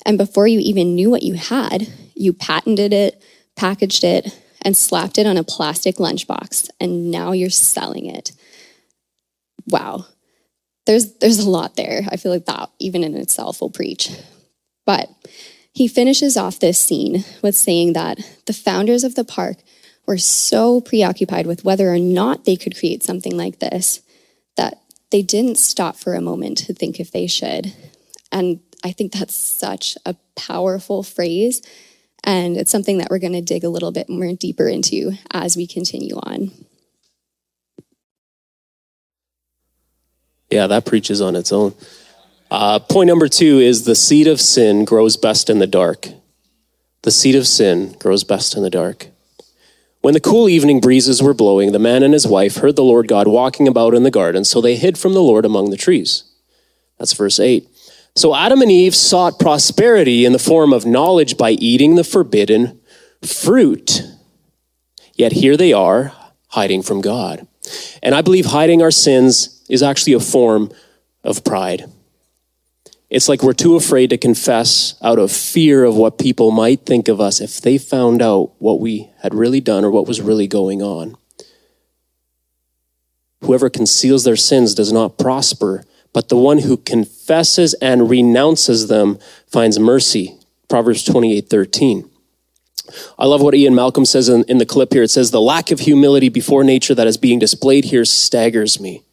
And 0.04 0.18
before 0.18 0.46
you 0.46 0.58
even 0.60 0.94
knew 0.94 1.10
what 1.10 1.22
you 1.22 1.34
had, 1.34 1.88
you 2.14 2.32
patented 2.32 2.92
it, 2.92 3.22
packaged 3.56 4.04
it, 4.04 4.38
and 4.62 4.76
slapped 4.76 5.18
it 5.18 5.26
on 5.26 5.36
a 5.36 5.44
plastic 5.44 5.96
lunchbox. 5.96 6.70
And 6.80 7.10
now 7.10 7.32
you're 7.32 7.50
selling 7.50 8.06
it. 8.06 8.32
Wow. 9.66 10.06
There's, 10.86 11.12
there's 11.14 11.38
a 11.38 11.48
lot 11.48 11.76
there. 11.76 12.02
I 12.10 12.16
feel 12.16 12.32
like 12.32 12.46
that, 12.46 12.70
even 12.78 13.04
in 13.04 13.16
itself, 13.16 13.60
will 13.60 13.70
preach. 13.70 14.10
But 14.84 15.08
he 15.72 15.88
finishes 15.88 16.36
off 16.36 16.60
this 16.60 16.78
scene 16.78 17.24
with 17.40 17.56
saying 17.56 17.94
that 17.94 18.18
the 18.46 18.52
founders 18.52 19.04
of 19.04 19.14
the 19.14 19.24
park 19.24 19.58
were 20.06 20.18
so 20.18 20.80
preoccupied 20.80 21.46
with 21.46 21.64
whether 21.64 21.92
or 21.92 21.98
not 21.98 22.44
they 22.44 22.56
could 22.56 22.76
create 22.76 23.02
something 23.02 23.36
like 23.36 23.58
this 23.58 24.00
that 24.56 24.80
they 25.10 25.22
didn't 25.22 25.58
stop 25.58 25.96
for 25.96 26.14
a 26.14 26.20
moment 26.20 26.58
to 26.58 26.74
think 26.74 26.98
if 26.98 27.10
they 27.10 27.26
should. 27.26 27.72
And 28.30 28.60
I 28.84 28.92
think 28.92 29.12
that's 29.12 29.34
such 29.34 29.96
a 30.04 30.16
powerful 30.36 31.02
phrase. 31.02 31.62
And 32.24 32.56
it's 32.56 32.70
something 32.70 32.98
that 32.98 33.10
we're 33.10 33.18
going 33.18 33.32
to 33.32 33.40
dig 33.40 33.64
a 33.64 33.68
little 33.68 33.92
bit 33.92 34.08
more 34.08 34.32
deeper 34.32 34.68
into 34.68 35.12
as 35.30 35.56
we 35.56 35.66
continue 35.66 36.16
on. 36.16 36.50
Yeah, 40.52 40.66
that 40.66 40.84
preaches 40.84 41.22
on 41.22 41.34
its 41.34 41.50
own. 41.50 41.74
Uh, 42.50 42.78
point 42.78 43.08
number 43.08 43.26
two 43.26 43.58
is 43.58 43.86
the 43.86 43.94
seed 43.94 44.26
of 44.26 44.38
sin 44.38 44.84
grows 44.84 45.16
best 45.16 45.48
in 45.48 45.60
the 45.60 45.66
dark. 45.66 46.08
The 47.04 47.10
seed 47.10 47.36
of 47.36 47.46
sin 47.46 47.96
grows 47.98 48.22
best 48.22 48.54
in 48.54 48.62
the 48.62 48.68
dark. 48.68 49.06
When 50.02 50.12
the 50.12 50.20
cool 50.20 50.50
evening 50.50 50.80
breezes 50.80 51.22
were 51.22 51.32
blowing, 51.32 51.72
the 51.72 51.78
man 51.78 52.02
and 52.02 52.12
his 52.12 52.26
wife 52.26 52.56
heard 52.56 52.76
the 52.76 52.84
Lord 52.84 53.08
God 53.08 53.26
walking 53.26 53.66
about 53.66 53.94
in 53.94 54.02
the 54.02 54.10
garden, 54.10 54.44
so 54.44 54.60
they 54.60 54.76
hid 54.76 54.98
from 54.98 55.14
the 55.14 55.22
Lord 55.22 55.46
among 55.46 55.70
the 55.70 55.76
trees. 55.78 56.24
That's 56.98 57.14
verse 57.14 57.40
8. 57.40 57.66
So 58.14 58.36
Adam 58.36 58.60
and 58.60 58.70
Eve 58.70 58.94
sought 58.94 59.38
prosperity 59.38 60.26
in 60.26 60.32
the 60.32 60.38
form 60.38 60.74
of 60.74 60.84
knowledge 60.84 61.38
by 61.38 61.52
eating 61.52 61.94
the 61.94 62.04
forbidden 62.04 62.78
fruit. 63.22 64.02
Yet 65.14 65.32
here 65.32 65.56
they 65.56 65.72
are, 65.72 66.12
hiding 66.48 66.82
from 66.82 67.00
God. 67.00 67.46
And 68.02 68.14
I 68.14 68.22
believe 68.22 68.46
hiding 68.46 68.82
our 68.82 68.90
sins 68.90 69.64
is 69.68 69.82
actually 69.82 70.14
a 70.14 70.20
form 70.20 70.72
of 71.24 71.44
pride. 71.44 71.84
It's 73.10 73.28
like 73.28 73.42
we're 73.42 73.52
too 73.52 73.76
afraid 73.76 74.10
to 74.10 74.16
confess 74.16 74.94
out 75.02 75.18
of 75.18 75.30
fear 75.30 75.84
of 75.84 75.96
what 75.96 76.18
people 76.18 76.50
might 76.50 76.86
think 76.86 77.08
of 77.08 77.20
us 77.20 77.40
if 77.40 77.60
they 77.60 77.76
found 77.76 78.22
out 78.22 78.52
what 78.58 78.80
we 78.80 79.10
had 79.20 79.34
really 79.34 79.60
done 79.60 79.84
or 79.84 79.90
what 79.90 80.08
was 80.08 80.22
really 80.22 80.46
going 80.46 80.82
on. 80.82 81.16
Whoever 83.42 83.68
conceals 83.68 84.24
their 84.24 84.36
sins 84.36 84.74
does 84.74 84.92
not 84.92 85.18
prosper, 85.18 85.84
but 86.14 86.28
the 86.28 86.38
one 86.38 86.58
who 86.58 86.76
confesses 86.76 87.74
and 87.74 88.08
renounces 88.08 88.88
them 88.88 89.18
finds 89.46 89.78
mercy. 89.78 90.38
Proverbs 90.68 91.04
28 91.04 91.48
13. 91.50 92.11
I 93.18 93.26
love 93.26 93.42
what 93.42 93.54
Ian 93.54 93.74
Malcolm 93.74 94.04
says 94.04 94.28
in, 94.28 94.44
in 94.44 94.58
the 94.58 94.66
clip 94.66 94.92
here. 94.92 95.02
It 95.02 95.10
says, 95.10 95.30
The 95.30 95.40
lack 95.40 95.70
of 95.70 95.80
humility 95.80 96.28
before 96.28 96.64
nature 96.64 96.94
that 96.94 97.06
is 97.06 97.16
being 97.16 97.38
displayed 97.38 97.84
here 97.84 98.04
staggers 98.04 98.80
me. 98.80 99.04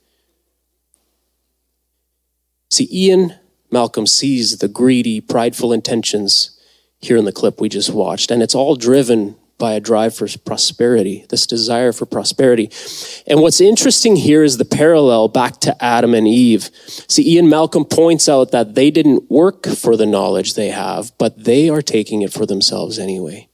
See, 2.72 2.88
Ian 2.92 3.36
Malcolm 3.72 4.08
sees 4.08 4.58
the 4.58 4.68
greedy, 4.68 5.22
prideful 5.22 5.74
intentions 5.74 6.60
here 7.00 7.18
in 7.18 7.26
the 7.26 7.32
clip 7.32 7.62
we 7.62 7.70
just 7.70 7.92
watched, 7.92 8.32
and 8.32 8.44
it's 8.44 8.56
all 8.56 8.76
driven 8.76 9.36
by 9.58 9.74
a 9.74 9.80
drive 9.80 10.16
for 10.16 10.28
prosperity, 10.46 11.26
this 11.30 11.46
desire 11.46 11.92
for 11.92 12.06
prosperity. 12.06 12.72
And 13.28 13.42
what's 13.42 13.60
interesting 13.60 14.16
here 14.16 14.42
is 14.42 14.58
the 14.58 14.66
parallel 14.66 15.28
back 15.28 15.60
to 15.62 15.84
Adam 15.84 16.14
and 16.14 16.28
Eve. 16.28 16.70
See, 16.86 17.36
Ian 17.36 17.50
Malcolm 17.50 17.84
points 17.84 18.30
out 18.30 18.52
that 18.52 18.76
they 18.76 18.90
didn't 18.90 19.30
work 19.30 19.68
for 19.68 19.98
the 19.98 20.06
knowledge 20.06 20.54
they 20.54 20.70
have, 20.70 21.12
but 21.18 21.44
they 21.44 21.70
are 21.70 21.82
taking 21.82 22.22
it 22.22 22.32
for 22.32 22.46
themselves 22.46 22.98
anyway. 22.98 23.49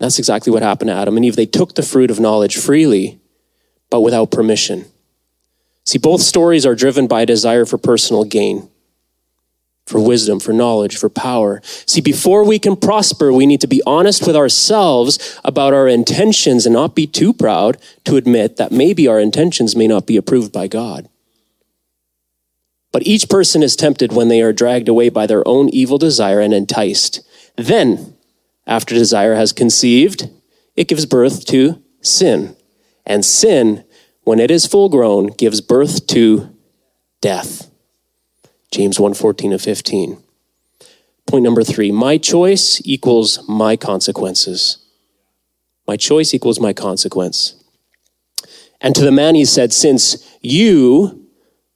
That's 0.00 0.18
exactly 0.18 0.52
what 0.52 0.62
happened 0.62 0.88
to 0.88 0.94
Adam 0.94 1.16
and 1.16 1.24
Eve. 1.24 1.36
They 1.36 1.46
took 1.46 1.74
the 1.76 1.82
fruit 1.82 2.10
of 2.10 2.18
knowledge 2.18 2.56
freely, 2.56 3.20
but 3.90 4.00
without 4.00 4.32
permission. 4.32 4.86
See, 5.84 5.98
both 5.98 6.22
stories 6.22 6.66
are 6.66 6.74
driven 6.74 7.06
by 7.06 7.22
a 7.22 7.26
desire 7.26 7.64
for 7.64 7.78
personal 7.78 8.24
gain 8.24 8.68
for 9.90 10.00
wisdom, 10.00 10.38
for 10.38 10.52
knowledge, 10.52 10.96
for 10.96 11.08
power. 11.08 11.60
See, 11.64 12.00
before 12.00 12.44
we 12.44 12.60
can 12.60 12.76
prosper, 12.76 13.32
we 13.32 13.44
need 13.44 13.60
to 13.60 13.66
be 13.66 13.82
honest 13.84 14.24
with 14.24 14.36
ourselves 14.36 15.38
about 15.44 15.74
our 15.74 15.88
intentions 15.88 16.64
and 16.64 16.72
not 16.72 16.94
be 16.94 17.08
too 17.08 17.32
proud 17.32 17.76
to 18.04 18.16
admit 18.16 18.56
that 18.56 18.70
maybe 18.70 19.08
our 19.08 19.18
intentions 19.18 19.74
may 19.74 19.88
not 19.88 20.06
be 20.06 20.16
approved 20.16 20.52
by 20.52 20.68
God. 20.68 21.08
But 22.92 23.06
each 23.06 23.28
person 23.28 23.62
is 23.62 23.76
tempted 23.76 24.12
when 24.12 24.28
they 24.28 24.40
are 24.42 24.52
dragged 24.52 24.88
away 24.88 25.08
by 25.08 25.26
their 25.26 25.46
own 25.46 25.68
evil 25.70 25.98
desire 25.98 26.40
and 26.40 26.54
enticed. 26.54 27.20
Then, 27.56 28.16
after 28.70 28.94
desire 28.94 29.34
has 29.34 29.52
conceived, 29.52 30.30
it 30.76 30.88
gives 30.88 31.04
birth 31.04 31.44
to 31.46 31.82
sin. 32.00 32.56
And 33.04 33.24
sin, 33.24 33.84
when 34.22 34.38
it 34.38 34.50
is 34.50 34.64
full 34.64 34.88
grown, 34.88 35.26
gives 35.26 35.60
birth 35.60 36.06
to 36.06 36.56
death. 37.20 37.68
James 38.70 39.00
1 39.00 39.14
14 39.14 39.50
to 39.50 39.58
15. 39.58 40.22
Point 41.26 41.44
number 41.44 41.64
three 41.64 41.90
my 41.90 42.16
choice 42.16 42.80
equals 42.84 43.46
my 43.48 43.76
consequences. 43.76 44.78
My 45.88 45.96
choice 45.96 46.32
equals 46.32 46.60
my 46.60 46.72
consequence. 46.72 47.56
And 48.80 48.94
to 48.94 49.02
the 49.02 49.10
man 49.10 49.34
he 49.34 49.44
said, 49.44 49.72
Since 49.72 50.38
you 50.40 51.26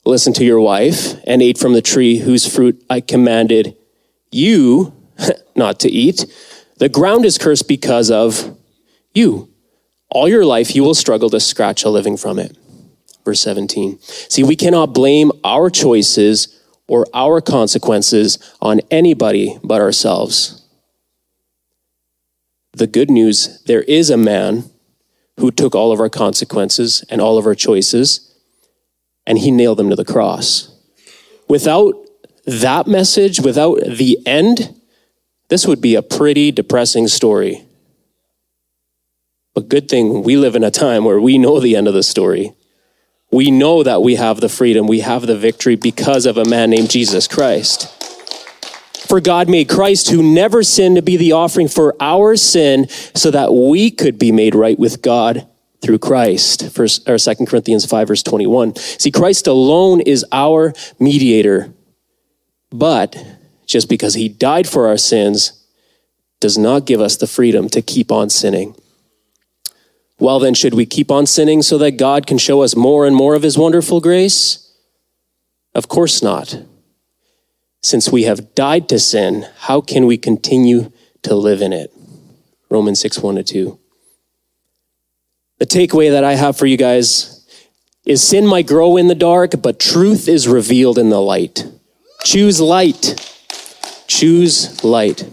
listened 0.06 0.36
to 0.36 0.44
your 0.44 0.60
wife 0.60 1.14
and 1.26 1.42
ate 1.42 1.58
from 1.58 1.72
the 1.72 1.82
tree 1.82 2.18
whose 2.18 2.46
fruit 2.46 2.84
I 2.88 3.00
commanded 3.00 3.76
you 4.30 4.94
not 5.56 5.80
to 5.80 5.90
eat, 5.90 6.26
the 6.78 6.88
ground 6.88 7.24
is 7.24 7.38
cursed 7.38 7.68
because 7.68 8.10
of 8.10 8.56
you. 9.12 9.48
All 10.10 10.28
your 10.28 10.44
life 10.44 10.74
you 10.74 10.82
will 10.82 10.94
struggle 10.94 11.30
to 11.30 11.40
scratch 11.40 11.84
a 11.84 11.90
living 11.90 12.16
from 12.16 12.38
it. 12.38 12.56
Verse 13.24 13.40
17. 13.40 13.98
See, 14.00 14.44
we 14.44 14.56
cannot 14.56 14.92
blame 14.92 15.32
our 15.42 15.70
choices 15.70 16.60
or 16.86 17.06
our 17.14 17.40
consequences 17.40 18.38
on 18.60 18.80
anybody 18.90 19.58
but 19.62 19.80
ourselves. 19.80 20.62
The 22.72 22.86
good 22.86 23.10
news 23.10 23.62
there 23.64 23.82
is 23.82 24.10
a 24.10 24.16
man 24.16 24.70
who 25.38 25.50
took 25.50 25.74
all 25.74 25.92
of 25.92 26.00
our 26.00 26.08
consequences 26.08 27.04
and 27.08 27.20
all 27.20 27.38
of 27.38 27.46
our 27.46 27.54
choices, 27.54 28.34
and 29.26 29.38
he 29.38 29.50
nailed 29.50 29.78
them 29.78 29.90
to 29.90 29.96
the 29.96 30.04
cross. 30.04 30.70
Without 31.48 31.94
that 32.46 32.87
message, 32.87 33.40
without 33.40 33.80
the 33.80 34.18
end, 34.26 34.74
this 35.48 35.66
would 35.66 35.80
be 35.80 35.94
a 35.94 36.02
pretty 36.02 36.50
depressing 36.52 37.09
story. 37.09 37.64
But 39.54 39.68
good 39.68 39.88
thing 39.88 40.22
we 40.22 40.37
live 40.37 40.57
in 40.57 40.64
a 40.64 40.70
time 40.70 41.04
where 41.04 41.20
we 41.20 41.38
know 41.38 41.61
the 41.61 41.76
end 41.76 41.87
of 41.87 41.94
the 41.94 42.02
story 42.02 42.54
we 43.35 43.50
know 43.50 43.83
that 43.83 44.00
we 44.00 44.14
have 44.14 44.40
the 44.40 44.48
freedom, 44.48 44.87
we 44.87 45.00
have 45.00 45.26
the 45.26 45.37
victory 45.37 45.74
because 45.74 46.24
of 46.24 46.38
a 46.38 46.44
man 46.44 46.70
named 46.70 46.88
Jesus 46.88 47.26
Christ. 47.26 47.90
For 49.09 49.20
God 49.20 49.48
made 49.48 49.68
Christ, 49.68 50.09
who 50.09 50.22
never 50.22 50.62
sinned, 50.62 50.96
to 50.96 51.02
be 51.02 51.16
the 51.16 51.33
offering 51.33 51.66
for 51.66 51.96
our 52.00 52.37
sin 52.37 52.88
so 52.88 53.33
that 53.33 53.52
we 53.52 53.90
could 53.90 54.20
be 54.20 54.30
made 54.30 54.54
right 54.54 54.78
with 54.78 55.02
God 55.02 55.48
through 55.83 55.98
Christ. 55.98 56.70
First 56.70 57.09
or 57.09 57.18
2 57.18 57.44
Corinthians 57.46 57.85
5, 57.85 58.09
verse 58.09 58.22
21. 58.22 58.76
See, 58.76 59.11
Christ 59.11 59.48
alone 59.48 60.00
is 60.00 60.24
our 60.30 60.72
mediator. 61.00 61.74
But 62.70 63.16
just 63.74 63.88
because 63.88 64.14
he 64.14 64.28
died 64.28 64.68
for 64.68 64.87
our 64.87 64.96
sins 64.96 65.66
does 66.38 66.56
not 66.56 66.87
give 66.87 67.00
us 67.00 67.16
the 67.16 67.26
freedom 67.26 67.68
to 67.68 67.82
keep 67.82 68.12
on 68.12 68.30
sinning. 68.30 68.76
Well, 70.20 70.38
then, 70.38 70.54
should 70.54 70.74
we 70.74 70.87
keep 70.87 71.10
on 71.10 71.26
sinning 71.26 71.60
so 71.60 71.76
that 71.78 71.98
God 71.98 72.24
can 72.24 72.38
show 72.38 72.62
us 72.62 72.76
more 72.76 73.04
and 73.04 73.16
more 73.16 73.34
of 73.34 73.42
his 73.42 73.58
wonderful 73.58 74.00
grace? 74.00 74.72
Of 75.74 75.88
course 75.88 76.22
not. 76.22 76.62
Since 77.82 78.12
we 78.12 78.22
have 78.22 78.54
died 78.54 78.88
to 78.90 79.00
sin, 79.00 79.44
how 79.62 79.80
can 79.80 80.06
we 80.06 80.18
continue 80.18 80.92
to 81.22 81.34
live 81.34 81.60
in 81.60 81.72
it? 81.72 81.92
Romans 82.70 83.00
6 83.00 83.18
1 83.18 83.34
to 83.34 83.42
2. 83.42 83.78
The 85.58 85.66
takeaway 85.66 86.12
that 86.12 86.22
I 86.22 86.37
have 86.37 86.56
for 86.56 86.66
you 86.66 86.76
guys 86.76 87.44
is 88.06 88.22
sin 88.22 88.46
might 88.46 88.68
grow 88.68 88.96
in 88.96 89.08
the 89.08 89.16
dark, 89.16 89.60
but 89.60 89.80
truth 89.80 90.28
is 90.28 90.46
revealed 90.46 90.96
in 90.96 91.10
the 91.10 91.20
light. 91.20 91.66
Choose 92.22 92.60
light. 92.60 93.32
Choose 94.06 94.82
light. 94.84 95.28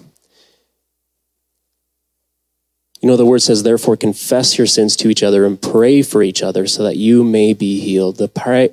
You 3.02 3.10
know, 3.10 3.18
the 3.18 3.26
word 3.26 3.42
says, 3.42 3.64
therefore, 3.64 3.98
confess 3.98 4.60
your 4.60 4.68
sins 4.68 4.96
to 4.98 5.10
each 5.10 5.24
other 5.24 5.46
and 5.46 5.60
pray 5.60 6.04
for 6.04 6.22
each 6.22 6.44
other 6.44 6.68
so 6.68 6.84
that 6.84 6.98
you 6.98 7.24
may 7.24 7.54
be 7.54 7.80
healed. 7.80 8.18
The, 8.18 8.30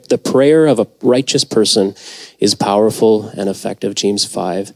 the 0.09 0.19
prayer 0.19 0.67
of 0.67 0.79
a 0.79 0.87
righteous 1.01 1.45
person 1.45 1.95
is 2.39 2.55
powerful 2.55 3.29
and 3.29 3.49
effective. 3.49 3.95
James 3.95 4.27
5 4.27 4.73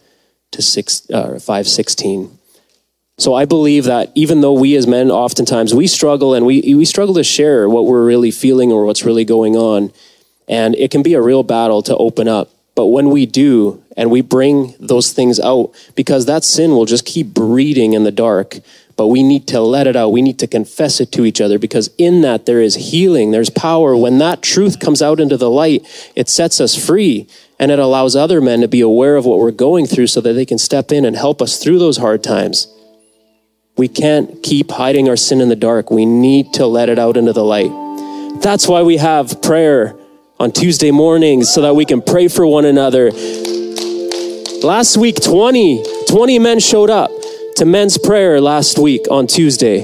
to 0.53 0.63
6, 0.63 1.11
uh, 1.11 1.39
5 1.39 1.69
16. 1.69 2.39
So 3.19 3.35
I 3.35 3.45
believe 3.45 3.85
that 3.85 4.11
even 4.15 4.41
though 4.41 4.55
we 4.55 4.75
as 4.75 4.87
men 4.87 5.11
oftentimes 5.11 5.75
we 5.75 5.87
struggle 5.87 6.35
and 6.35 6.47
we, 6.47 6.75
we 6.75 6.85
struggle 6.87 7.15
to 7.15 7.25
share 7.25 7.69
what 7.69 7.87
we're 7.87 8.05
really 8.05 8.31
feeling 8.31 8.73
or 8.73 8.87
what's 8.87 9.05
really 9.05 9.25
going 9.25 9.55
on, 9.55 9.93
and 10.49 10.75
it 10.77 10.91
can 10.91 11.03
be 11.03 11.15
a 11.15 11.21
real 11.21 11.43
battle 11.43 11.83
to 11.83 11.97
open 11.97 12.27
up. 12.27 12.51
But 12.75 12.87
when 12.87 13.11
we 13.11 13.27
do, 13.27 13.83
and 13.97 14.11
we 14.11 14.23
bring 14.23 14.75
those 14.81 15.13
things 15.13 15.39
out, 15.39 15.73
because 15.95 16.27
that 16.27 16.45
sin 16.45 16.71
will 16.73 16.87
just 16.87 17.05
keep 17.05 17.29
breeding 17.29 17.93
in 17.93 18.05
the 18.05 18.11
dark, 18.11 18.59
but 18.97 19.09
we 19.09 19.23
need 19.23 19.47
to 19.49 19.61
let 19.61 19.87
it 19.87 19.97
out. 19.97 20.11
We 20.11 20.23
need 20.23 20.39
to 20.39 20.47
confess 20.47 21.01
it 21.01 21.13
to 21.13 21.25
each 21.25 21.41
other 21.41 21.59
because 21.59 21.91
in 21.99 22.23
that 22.23 22.47
there 22.47 22.61
is 22.61 22.75
healing, 22.75 23.31
there's 23.31 23.51
power. 23.51 23.97
When 23.97 24.19
that 24.19 24.43
truth 24.43 24.81
comes 24.81 25.03
out 25.03 25.21
into 25.21 25.37
the 25.37 25.51
light, 25.51 25.87
it 26.15 26.29
sets 26.29 26.61
us 26.61 26.77
free 26.77 27.27
and 27.59 27.71
it 27.71 27.79
allows 27.79 28.17
other 28.17 28.41
men 28.41 28.61
to 28.61 28.69
be 28.69 28.81
aware 28.81 29.17
of 29.17 29.25
what 29.25 29.39
we're 29.39 29.51
going 29.51 29.87
through 29.87 30.09
so 30.09 30.21
that 30.21 30.33
they 30.35 30.47
can 30.47 30.59
step 30.59 30.93
in 30.93 31.05
and 31.05 31.17
help 31.17 31.41
us 31.41 31.63
through 31.63 31.79
those 31.79 31.99
hard 31.99 32.23
times. 32.23 32.67
We 33.77 33.89
can't 33.89 34.43
keep 34.43 34.71
hiding 34.71 35.09
our 35.09 35.17
sin 35.17 35.41
in 35.41 35.49
the 35.49 35.57
dark. 35.57 35.91
We 35.91 36.05
need 36.05 36.53
to 36.55 36.67
let 36.67 36.89
it 36.89 36.99
out 36.99 37.17
into 37.17 37.33
the 37.33 37.45
light. 37.45 37.71
That's 38.43 38.69
why 38.69 38.83
we 38.83 38.99
have 38.99 39.41
prayer 39.43 39.97
on 40.43 40.51
Tuesday 40.51 40.91
mornings 40.91 41.55
so 41.55 41.63
that 41.63 41.77
we 41.77 41.85
can 41.85 42.03
pray 42.03 42.27
for 42.27 42.45
one 42.45 42.65
another. 42.65 43.13
Last 44.61 44.97
week, 44.97 45.23
20, 45.23 45.85
20 46.09 46.39
men 46.41 46.59
showed 46.59 46.91
up 46.91 47.13
to 47.55 47.65
men's 47.65 47.97
prayer 47.97 48.41
last 48.41 48.77
week 48.77 49.03
on 49.09 49.29
Tuesday. 49.29 49.83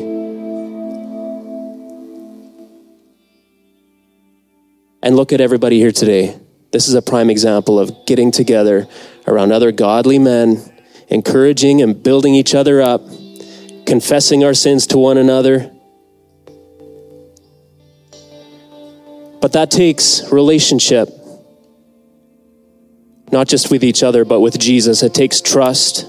And 5.01 5.15
look 5.15 5.33
at 5.33 5.41
everybody 5.41 5.79
here 5.79 5.93
today. 5.93 6.37
This 6.73 6.89
is 6.89 6.95
a 6.95 7.03
prime 7.03 7.31
example 7.31 7.79
of 7.79 7.93
getting 8.05 8.33
together 8.33 8.89
around 9.29 9.53
other 9.53 9.71
godly 9.71 10.19
men, 10.19 10.61
encouraging 11.07 11.83
and 11.83 12.03
building 12.03 12.35
each 12.35 12.57
other 12.57 12.83
up, 12.83 13.03
confessing 13.87 14.43
our 14.43 14.55
sins 14.55 14.89
to 14.89 14.99
one 14.99 15.19
another. 15.19 15.71
But 19.41 19.53
that 19.53 19.71
takes 19.71 20.31
relationship, 20.33 21.09
not 23.31 23.49
just 23.49 23.71
with 23.71 23.85
each 23.85 24.03
other, 24.03 24.25
but 24.25 24.41
with 24.41 24.59
Jesus. 24.59 25.03
It 25.03 25.15
takes 25.15 25.41
trust. 25.41 26.07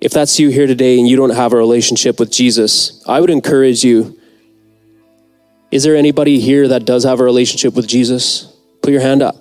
If 0.00 0.12
that's 0.12 0.38
you 0.38 0.50
here 0.50 0.66
today 0.66 0.98
and 0.98 1.08
you 1.08 1.16
don't 1.16 1.34
have 1.34 1.52
a 1.52 1.56
relationship 1.56 2.18
with 2.20 2.30
Jesus, 2.30 3.02
I 3.06 3.20
would 3.20 3.30
encourage 3.30 3.84
you 3.84 4.18
Is 5.70 5.82
there 5.82 5.96
anybody 5.96 6.38
here 6.38 6.68
that 6.68 6.84
does 6.84 7.02
have 7.02 7.18
a 7.18 7.24
relationship 7.24 7.74
with 7.74 7.88
Jesus? 7.88 8.46
Put 8.80 8.92
your 8.92 9.00
hand 9.00 9.22
up. 9.22 9.34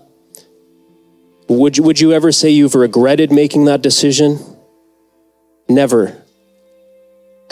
Would 1.47 1.77
you, 1.77 1.83
would 1.83 1.99
you 1.99 2.13
ever 2.13 2.31
say 2.31 2.49
you've 2.49 2.73
regretted 2.73 3.31
making 3.31 3.65
that 3.65 3.83
decision? 3.83 4.39
Never. 5.69 6.22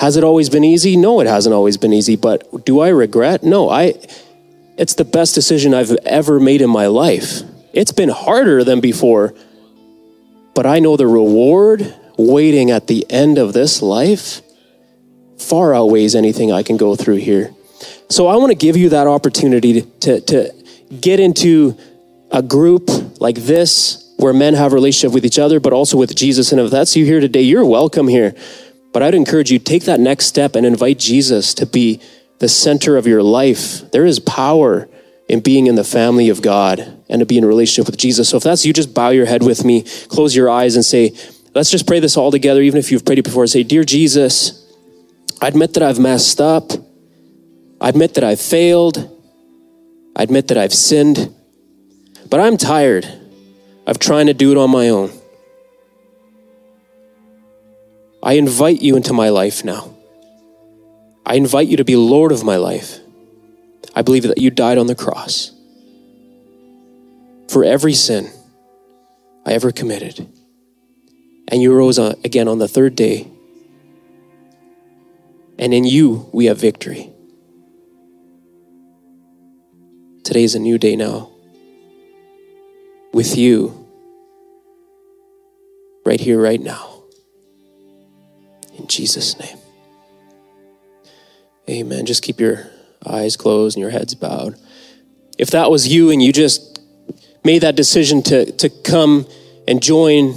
Has 0.02 0.18
it 0.18 0.24
always 0.24 0.50
been 0.50 0.64
easy? 0.64 0.98
No, 0.98 1.20
it 1.20 1.28
hasn't 1.28 1.54
always 1.54 1.78
been 1.78 1.94
easy, 1.94 2.16
but 2.16 2.66
do 2.66 2.80
I 2.80 2.88
regret? 2.88 3.44
No, 3.44 3.70
I 3.70 3.94
it's 4.76 4.96
the 4.96 5.06
best 5.06 5.36
decision 5.36 5.76
I've 5.76 5.92
ever 6.06 6.40
made 6.40 6.64
in 6.64 6.72
my 6.72 6.88
life. 6.88 7.42
It's 7.72 7.92
been 7.92 8.10
harder 8.10 8.64
than 8.64 8.82
before, 8.82 9.36
but 10.56 10.66
I 10.66 10.80
know 10.80 10.98
the 10.98 11.06
reward 11.06 11.94
waiting 12.18 12.72
at 12.72 12.88
the 12.88 13.06
end 13.12 13.38
of 13.38 13.54
this 13.54 13.84
life 13.84 14.42
far 15.38 15.76
outweighs 15.76 16.16
anything 16.16 16.52
I 16.52 16.64
can 16.64 16.78
go 16.78 16.96
through 16.96 17.18
here. 17.18 17.54
So 18.10 18.26
I 18.26 18.38
want 18.38 18.50
to 18.50 18.56
give 18.56 18.76
you 18.76 18.90
that 18.90 19.06
opportunity 19.06 19.84
to, 19.84 20.20
to, 20.22 20.52
get 21.00 21.20
into 21.20 21.78
a 22.32 22.42
group 22.42 22.90
like 23.22 23.36
this 23.36 24.14
where 24.18 24.34
men 24.34 24.56
have 24.56 24.74
relationship 24.74 25.14
with 25.14 25.26
each 25.26 25.40
other, 25.40 25.60
but 25.60 25.72
also 25.72 25.96
with 25.96 26.14
Jesus. 26.16 26.52
And 26.52 26.60
if 26.60 26.70
that's 26.70 26.98
you 26.98 27.06
here 27.06 27.20
today, 27.22 27.44
you're 27.44 27.66
welcome 27.66 28.08
here. 28.10 28.36
But 28.94 29.04
I'd 29.04 29.16
encourage 29.16 29.52
you 29.52 29.60
take 29.60 29.86
that 29.86 30.00
next 30.00 30.26
step 30.26 30.56
and 30.56 30.66
invite 30.66 31.00
Jesus 31.00 31.54
to 31.56 31.66
be 31.66 32.02
the 32.40 32.50
center 32.50 32.98
of 32.98 33.08
your 33.08 33.24
life. 33.24 33.90
There 33.92 34.06
is 34.06 34.20
power 34.20 34.90
in 35.30 35.40
being 35.40 35.68
in 35.68 35.76
the 35.76 35.84
family 35.84 36.30
of 36.30 36.42
God 36.42 36.80
and 37.08 37.20
to 37.20 37.26
be 37.26 37.38
in 37.38 37.44
a 37.44 37.48
relationship 37.48 37.90
with 37.90 37.98
Jesus. 37.98 38.30
So 38.30 38.38
if 38.38 38.44
that's 38.44 38.66
you, 38.66 38.74
just 38.74 38.94
bow 38.94 39.10
your 39.10 39.26
head 39.26 39.44
with 39.44 39.64
me, 39.64 39.84
close 40.10 40.36
your 40.36 40.50
eyes, 40.50 40.76
and 40.76 40.84
say, 40.84 41.16
let's 41.54 41.70
just 41.70 41.88
pray 41.88 42.00
this 42.00 42.18
all 42.18 42.32
together, 42.32 42.62
even 42.62 42.80
if 42.80 42.92
you've 42.92 43.06
prayed 43.06 43.20
it 43.20 43.24
before. 43.24 43.48
Say, 43.48 43.64
Dear 43.64 43.84
Jesus, 43.84 44.68
I 45.42 45.48
admit 45.48 45.74
that 45.76 45.84
I've 45.84 46.00
messed 46.00 46.42
up. 46.42 46.72
I 47.80 47.90
admit 47.90 48.16
that 48.16 48.24
I've 48.24 48.42
failed. 48.42 49.10
I 50.16 50.24
admit 50.24 50.50
that 50.50 50.58
I've 50.58 50.74
sinned. 50.74 51.34
But 52.30 52.40
I'm 52.40 52.58
tired 52.58 53.08
of 53.88 54.00
trying 54.00 54.28
to 54.28 54.34
do 54.34 54.52
it 54.52 54.58
on 54.58 54.70
my 54.70 54.90
own. 54.90 55.12
I 58.24 58.34
invite 58.34 58.82
you 58.82 58.96
into 58.96 59.14
my 59.14 59.30
life 59.30 59.64
now. 59.64 59.96
I 61.26 61.36
invite 61.36 61.68
you 61.68 61.78
to 61.78 61.84
be 61.84 61.96
Lord 61.96 62.32
of 62.32 62.44
my 62.44 62.58
life. 62.58 63.00
I 63.96 64.02
believe 64.04 64.24
that 64.24 64.38
you 64.38 64.50
died 64.50 64.78
on 64.78 64.88
the 64.88 64.96
cross 64.96 65.52
for 67.50 67.64
every 67.66 67.94
sin 67.94 68.30
I 69.46 69.54
ever 69.54 69.72
committed. 69.72 70.28
And 71.48 71.62
you 71.62 71.74
rose 71.74 72.00
uh, 72.00 72.16
again 72.24 72.48
on 72.48 72.60
the 72.60 72.68
third 72.68 72.96
day. 72.96 73.28
And 75.60 75.74
in 75.74 75.84
you, 75.84 76.30
we 76.32 76.46
have 76.46 76.58
victory. 76.58 77.12
Today 80.24 80.44
is 80.44 80.56
a 80.56 80.60
new 80.60 80.78
day 80.78 80.96
now. 80.96 81.30
With 83.14 83.38
you, 83.38 83.88
right 86.06 86.20
here, 86.20 86.42
right 86.42 86.62
now. 86.62 87.01
Jesus' 88.92 89.40
name. 89.40 89.58
Amen. 91.70 92.06
Just 92.06 92.22
keep 92.22 92.40
your 92.40 92.68
eyes 93.06 93.38
closed 93.38 93.78
and 93.78 93.82
your 93.82 93.92
heads 93.92 94.14
bowed. 94.14 94.56
If 95.38 95.52
that 95.52 95.72
was 95.72 95.88
you 95.88 96.12
and 96.12 96.22
you 96.22 96.34
just 96.34 96.80
made 97.44 97.64
that 97.64 97.76
decision 97.76 98.22
to, 98.24 98.52
to 98.52 98.70
come 98.70 99.26
and 99.68 99.82
join 99.82 100.36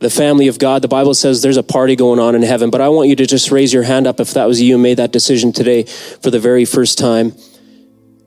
the 0.00 0.10
family 0.10 0.48
of 0.48 0.58
God, 0.58 0.82
the 0.82 0.88
Bible 0.88 1.14
says 1.14 1.40
there's 1.40 1.56
a 1.56 1.62
party 1.62 1.96
going 1.96 2.18
on 2.18 2.34
in 2.34 2.42
heaven. 2.42 2.70
But 2.70 2.80
I 2.80 2.88
want 2.88 3.08
you 3.08 3.16
to 3.16 3.26
just 3.26 3.50
raise 3.50 3.72
your 3.72 3.84
hand 3.84 4.06
up 4.06 4.20
if 4.20 4.34
that 4.34 4.46
was 4.46 4.60
you 4.60 4.74
and 4.74 4.82
made 4.82 4.98
that 4.98 5.12
decision 5.12 5.52
today 5.52 5.84
for 5.84 6.30
the 6.30 6.40
very 6.40 6.64
first 6.64 6.98
time. 6.98 7.32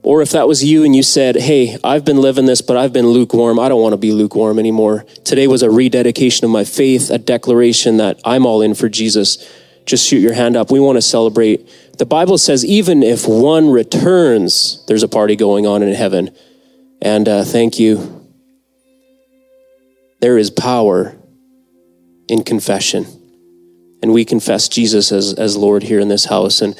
Or 0.02 0.22
if 0.22 0.30
that 0.30 0.48
was 0.48 0.64
you 0.64 0.84
and 0.84 0.96
you 0.96 1.02
said, 1.02 1.36
Hey, 1.36 1.76
I've 1.84 2.04
been 2.04 2.16
living 2.16 2.46
this, 2.46 2.62
but 2.62 2.76
I've 2.76 2.92
been 2.92 3.06
lukewarm. 3.06 3.58
I 3.58 3.68
don't 3.68 3.82
want 3.82 3.92
to 3.92 3.98
be 3.98 4.12
lukewarm 4.12 4.58
anymore. 4.58 5.04
Today 5.24 5.46
was 5.46 5.62
a 5.62 5.70
rededication 5.70 6.44
of 6.44 6.50
my 6.50 6.64
faith, 6.64 7.10
a 7.10 7.18
declaration 7.18 7.98
that 7.98 8.20
I'm 8.24 8.46
all 8.46 8.62
in 8.62 8.74
for 8.74 8.88
Jesus. 8.88 9.46
Just 9.86 10.06
shoot 10.06 10.18
your 10.18 10.34
hand 10.34 10.56
up. 10.56 10.70
We 10.70 10.80
want 10.80 10.96
to 10.96 11.02
celebrate 11.02 11.68
the 12.00 12.06
Bible 12.06 12.38
says 12.38 12.64
even 12.64 13.02
if 13.02 13.28
one 13.28 13.68
returns, 13.68 14.82
there's 14.86 15.02
a 15.02 15.08
party 15.08 15.36
going 15.36 15.66
on 15.66 15.82
in 15.82 15.92
heaven. 15.92 16.34
And 17.02 17.28
uh, 17.28 17.44
thank 17.44 17.78
you. 17.78 18.26
There 20.22 20.38
is 20.38 20.50
power 20.50 21.14
in 22.26 22.42
confession. 22.42 23.04
And 24.02 24.14
we 24.14 24.24
confess 24.24 24.66
Jesus 24.66 25.12
as, 25.12 25.34
as 25.34 25.58
Lord 25.58 25.82
here 25.82 26.00
in 26.00 26.08
this 26.08 26.24
house. 26.24 26.62
And 26.62 26.74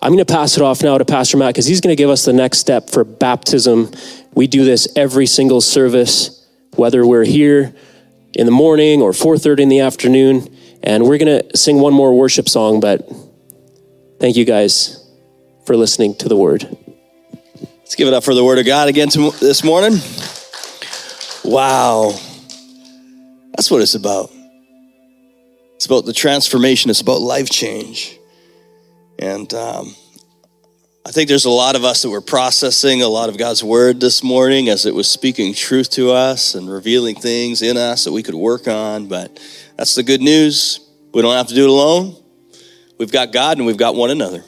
I'm 0.00 0.12
going 0.12 0.24
to 0.24 0.32
pass 0.32 0.56
it 0.56 0.62
off 0.62 0.82
now 0.82 0.96
to 0.98 1.04
Pastor 1.04 1.36
Matt 1.36 1.54
because 1.54 1.66
he's 1.66 1.80
going 1.80 1.96
to 1.96 2.00
give 2.00 2.10
us 2.10 2.24
the 2.24 2.32
next 2.32 2.58
step 2.58 2.90
for 2.90 3.04
baptism. 3.04 3.90
We 4.34 4.46
do 4.46 4.64
this 4.64 4.88
every 4.96 5.26
single 5.26 5.60
service, 5.60 6.46
whether 6.76 7.06
we're 7.06 7.24
here 7.24 7.74
in 8.34 8.46
the 8.46 8.52
morning 8.52 9.02
or 9.02 9.12
4:30 9.12 9.60
in 9.60 9.68
the 9.68 9.80
afternoon. 9.80 10.54
And 10.82 11.04
we're 11.04 11.18
going 11.18 11.42
to 11.42 11.56
sing 11.56 11.80
one 11.80 11.92
more 11.92 12.16
worship 12.16 12.48
song, 12.48 12.78
but 12.78 13.10
Thank 14.20 14.36
you 14.36 14.44
guys 14.44 15.08
for 15.64 15.76
listening 15.76 16.16
to 16.16 16.28
the 16.28 16.36
word. 16.36 16.64
Let's 17.78 17.94
give 17.94 18.08
it 18.08 18.14
up 18.14 18.24
for 18.24 18.34
the 18.34 18.44
word 18.44 18.58
of 18.58 18.66
God 18.66 18.88
again 18.88 19.08
this 19.40 19.62
morning. 19.62 20.00
Wow. 21.44 22.10
That's 23.54 23.70
what 23.70 23.80
it's 23.80 23.94
about. 23.94 24.32
It's 25.76 25.86
about 25.86 26.04
the 26.04 26.12
transformation, 26.12 26.90
it's 26.90 27.00
about 27.00 27.20
life 27.20 27.48
change. 27.48 28.18
And 29.18 29.52
um, 29.54 29.94
I 31.08 31.10
think 31.10 31.28
there's 31.28 31.46
a 31.46 31.50
lot 31.50 31.74
of 31.74 31.84
us 31.84 32.02
that 32.02 32.10
were 32.10 32.20
processing 32.20 33.02
a 33.02 33.08
lot 33.08 33.28
of 33.28 33.38
God's 33.38 33.64
word 33.64 33.98
this 33.98 34.22
morning 34.22 34.68
as 34.68 34.84
it 34.84 34.94
was 34.94 35.10
speaking 35.10 35.54
truth 35.54 35.90
to 35.92 36.12
us 36.12 36.54
and 36.54 36.70
revealing 36.70 37.16
things 37.16 37.62
in 37.62 37.76
us 37.76 38.04
that 38.04 38.12
we 38.12 38.22
could 38.22 38.34
work 38.34 38.68
on. 38.68 39.08
But 39.08 39.40
that's 39.76 39.94
the 39.94 40.02
good 40.02 40.20
news. 40.20 40.80
We 41.14 41.22
don't 41.22 41.34
have 41.34 41.48
to 41.48 41.54
do 41.54 41.64
it 41.64 41.70
alone. 41.70 42.14
We've 42.98 43.10
got 43.10 43.32
God 43.32 43.56
and 43.56 43.66
we've 43.66 43.78
got 43.78 43.94
one 43.94 44.10
another. 44.10 44.44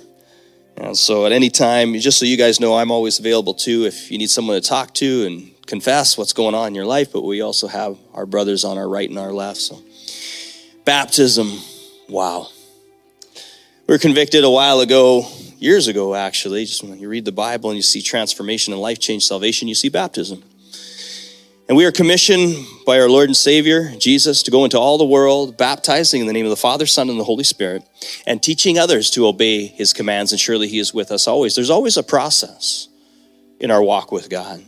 And 0.76 0.96
so 0.96 1.26
at 1.26 1.32
any 1.32 1.50
time, 1.50 1.94
just 1.94 2.18
so 2.18 2.26
you 2.26 2.36
guys 2.36 2.60
know, 2.60 2.76
I'm 2.76 2.90
always 2.90 3.18
available 3.18 3.54
too 3.54 3.86
if 3.86 4.10
you 4.10 4.18
need 4.18 4.30
someone 4.30 4.60
to 4.60 4.66
talk 4.66 4.94
to 4.94 5.26
and 5.26 5.66
confess 5.66 6.18
what's 6.18 6.32
going 6.32 6.54
on 6.54 6.68
in 6.68 6.74
your 6.74 6.86
life. 6.86 7.12
But 7.12 7.22
we 7.22 7.40
also 7.40 7.68
have 7.68 7.96
our 8.12 8.26
brothers 8.26 8.64
on 8.64 8.76
our 8.76 8.88
right 8.88 9.08
and 9.08 9.18
our 9.18 9.32
left. 9.32 9.58
So 9.58 9.82
baptism, 10.84 11.58
wow. 12.08 12.48
We 13.90 13.94
were 13.94 13.98
convicted 13.98 14.44
a 14.44 14.50
while 14.50 14.78
ago, 14.78 15.26
years 15.58 15.88
ago 15.88 16.14
actually, 16.14 16.64
just 16.64 16.84
when 16.84 17.00
you 17.00 17.08
read 17.08 17.24
the 17.24 17.32
Bible 17.32 17.70
and 17.70 17.76
you 17.76 17.82
see 17.82 18.02
transformation 18.02 18.72
and 18.72 18.80
life 18.80 19.00
change 19.00 19.24
salvation, 19.24 19.66
you 19.66 19.74
see 19.74 19.88
baptism. 19.88 20.44
And 21.68 21.76
we 21.76 21.84
are 21.84 21.90
commissioned 21.90 22.54
by 22.86 23.00
our 23.00 23.08
Lord 23.08 23.28
and 23.28 23.36
Savior, 23.36 23.90
Jesus, 23.98 24.44
to 24.44 24.52
go 24.52 24.62
into 24.62 24.78
all 24.78 24.96
the 24.96 25.04
world, 25.04 25.58
baptizing 25.58 26.20
in 26.20 26.28
the 26.28 26.32
name 26.32 26.46
of 26.46 26.50
the 26.50 26.56
Father, 26.56 26.86
Son, 26.86 27.10
and 27.10 27.18
the 27.18 27.24
Holy 27.24 27.42
Spirit, 27.42 27.82
and 28.28 28.40
teaching 28.40 28.78
others 28.78 29.10
to 29.10 29.26
obey 29.26 29.66
his 29.66 29.92
commands. 29.92 30.30
And 30.30 30.40
surely 30.40 30.68
he 30.68 30.78
is 30.78 30.94
with 30.94 31.10
us 31.10 31.26
always. 31.26 31.56
There's 31.56 31.68
always 31.68 31.96
a 31.96 32.04
process 32.04 32.86
in 33.58 33.72
our 33.72 33.82
walk 33.82 34.12
with 34.12 34.30
God. 34.30 34.62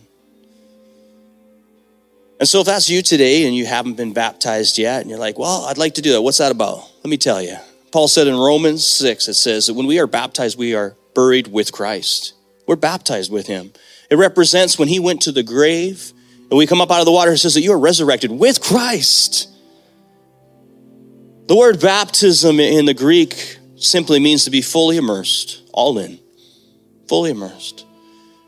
And 2.41 2.49
so, 2.49 2.59
if 2.59 2.67
that's 2.67 2.91
you 2.91 3.03
today 3.03 3.47
and 3.47 3.55
you 3.55 3.67
haven't 3.67 3.95
been 3.95 4.15
baptized 4.15 4.79
yet, 4.79 5.03
and 5.03 5.09
you're 5.09 5.21
like, 5.21 5.39
well, 5.39 5.67
I'd 5.67 5.79
like 5.79 5.95
to 5.95 6.03
do 6.03 6.11
that, 6.11 6.23
what's 6.23 6.39
that 6.39 6.51
about? 6.51 6.91
Let 7.05 7.09
me 7.09 7.19
tell 7.19 7.41
you. 7.41 7.57
Paul 7.93 8.09
said 8.09 8.27
in 8.27 8.37
Romans 8.37 8.85
6, 8.87 9.29
it 9.29 9.35
says 9.35 9.67
that 9.67 9.75
when 9.75 9.87
we 9.87 9.99
are 10.01 10.07
baptized, 10.07 10.59
we 10.59 10.75
are 10.75 10.97
buried 11.15 11.49
with 11.49 11.73
Christ. 11.73 12.35
We're 12.67 12.77
baptized 12.77 13.31
with 13.31 13.47
him. 13.47 13.73
It 14.11 14.17
represents 14.17 14.79
when 14.79 14.89
he 14.89 14.99
went 14.99 15.23
to 15.23 15.33
the 15.33 15.43
grave 15.43 16.13
and 16.51 16.59
we 16.59 16.67
come 16.67 16.81
up 16.81 16.91
out 16.91 17.01
of 17.01 17.07
the 17.07 17.13
water, 17.13 17.33
it 17.33 17.39
says 17.39 17.55
that 17.55 17.63
you 17.63 17.73
are 17.73 17.79
resurrected 17.79 18.31
with 18.31 18.63
Christ. 18.63 19.49
The 21.47 21.57
word 21.57 21.81
baptism 21.81 22.61
in 22.61 22.87
the 22.87 22.95
Greek 22.95 23.59
simply 23.77 24.21
means 24.21 24.45
to 24.45 24.51
be 24.51 24.63
fully 24.63 24.97
immersed, 24.97 25.63
all 25.73 25.99
in, 25.99 26.19
fully 27.09 27.31
immersed. 27.31 27.85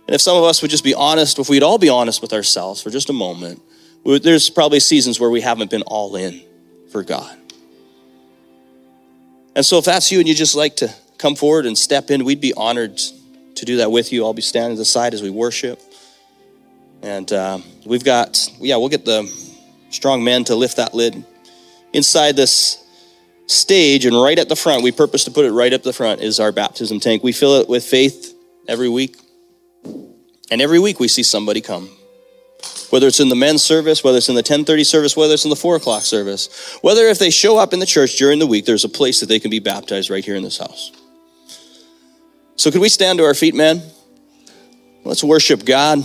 And 0.07 0.15
if 0.15 0.21
some 0.21 0.37
of 0.37 0.45
us 0.45 0.63
would 0.63 0.71
just 0.71 0.85
be 0.85 0.95
honest, 0.95 1.39
if 1.39 1.49
we'd 1.49 1.63
all 1.63 1.79
be 1.79 1.89
honest 1.89 2.23
with 2.23 2.33
ourselves 2.33 2.83
for 2.83 2.91
just 2.91 3.11
a 3.11 3.15
moment, 3.15 3.61
there's 4.05 4.49
probably 4.49 4.81
seasons 4.81 5.19
where 5.19 5.31
we 5.31 5.41
haven't 5.41 5.71
been 5.71 5.83
all 5.83 6.15
in 6.17 6.43
for 6.91 7.03
God. 7.03 7.37
And 9.57 9.65
so 9.65 9.79
if 9.79 9.85
that's 9.85 10.11
you 10.11 10.19
and 10.19 10.29
you 10.29 10.35
just 10.35 10.55
like 10.55 10.77
to 10.77 10.93
come 11.19 11.37
forward 11.37 11.67
and 11.67 11.77
step 11.79 12.11
in, 12.11 12.25
we'd 12.25 12.41
be 12.41 12.53
honored 12.55 12.97
to 12.97 13.65
do 13.65 13.77
that 13.77 13.91
with 13.91 14.13
you. 14.13 14.25
I'll 14.25 14.35
be 14.35 14.43
standing 14.43 14.77
to 14.77 14.81
the 14.81 14.85
side 14.85 15.15
as 15.15 15.23
we 15.23 15.31
worship. 15.31 15.81
And 17.03 17.33
uh, 17.33 17.59
we've 17.87 18.05
got, 18.05 18.49
yeah, 18.59 18.77
we'll 18.77 18.89
get 18.89 19.05
the 19.05 19.31
strong 19.91 20.25
men 20.25 20.45
to 20.45 20.57
lift 20.57 20.77
that 20.79 20.95
lid. 20.95 21.25
Inside 21.93 22.35
this 22.35 22.85
stage 23.47 24.07
and 24.07 24.21
right 24.21 24.39
at 24.39 24.49
the 24.49 24.57
front, 24.57 24.83
we 24.83 24.91
purpose 24.91 25.25
to 25.25 25.31
put 25.31 25.45
it 25.45 25.53
right 25.53 25.73
up 25.73 25.83
the 25.83 25.93
front, 25.93 26.21
is 26.21 26.41
our 26.41 26.51
baptism 26.51 26.99
tank. 26.99 27.23
We 27.23 27.33
fill 27.33 27.61
it 27.61 27.69
with 27.69 27.85
faith 27.85 28.35
every 28.67 28.89
week. 28.89 29.17
And 30.51 30.61
every 30.61 30.79
week 30.79 30.99
we 30.99 31.09
see 31.09 31.23
somebody 31.23 31.61
come. 31.61 31.89
Whether 32.91 33.07
it's 33.07 33.21
in 33.21 33.29
the 33.29 33.35
men's 33.35 33.65
service, 33.65 34.05
whether 34.05 34.19
it's 34.19 34.29
in 34.29 34.35
the 34.35 34.41
1030 34.41 34.85
service, 34.85 35.17
whether 35.17 35.35
it's 35.35 35.45
in 35.45 35.51
the 35.51 35.57
4 35.57 35.77
o'clock 35.77 36.03
service, 36.03 36.79
whether 36.83 37.07
if 37.07 37.19
they 37.19 37.31
show 37.31 37.59
up 37.59 37.73
in 37.73 37.79
the 37.81 37.87
church 37.87 38.17
during 38.17 38.39
the 38.39 38.47
week, 38.47 38.67
there's 38.67 38.85
a 38.85 38.89
place 38.89 39.21
that 39.21 39.27
they 39.27 39.41
can 39.41 39.51
be 39.51 39.59
baptized 39.59 40.11
right 40.11 40.25
here 40.25 40.37
in 40.37 40.43
this 40.43 40.59
house. 40.59 40.93
So 42.57 42.71
could 42.71 42.81
we 42.81 42.89
stand 42.89 43.19
to 43.19 43.25
our 43.25 43.35
feet, 43.35 43.55
man? 43.55 43.83
Let's 45.05 45.25
worship 45.25 45.65
God. 45.65 46.05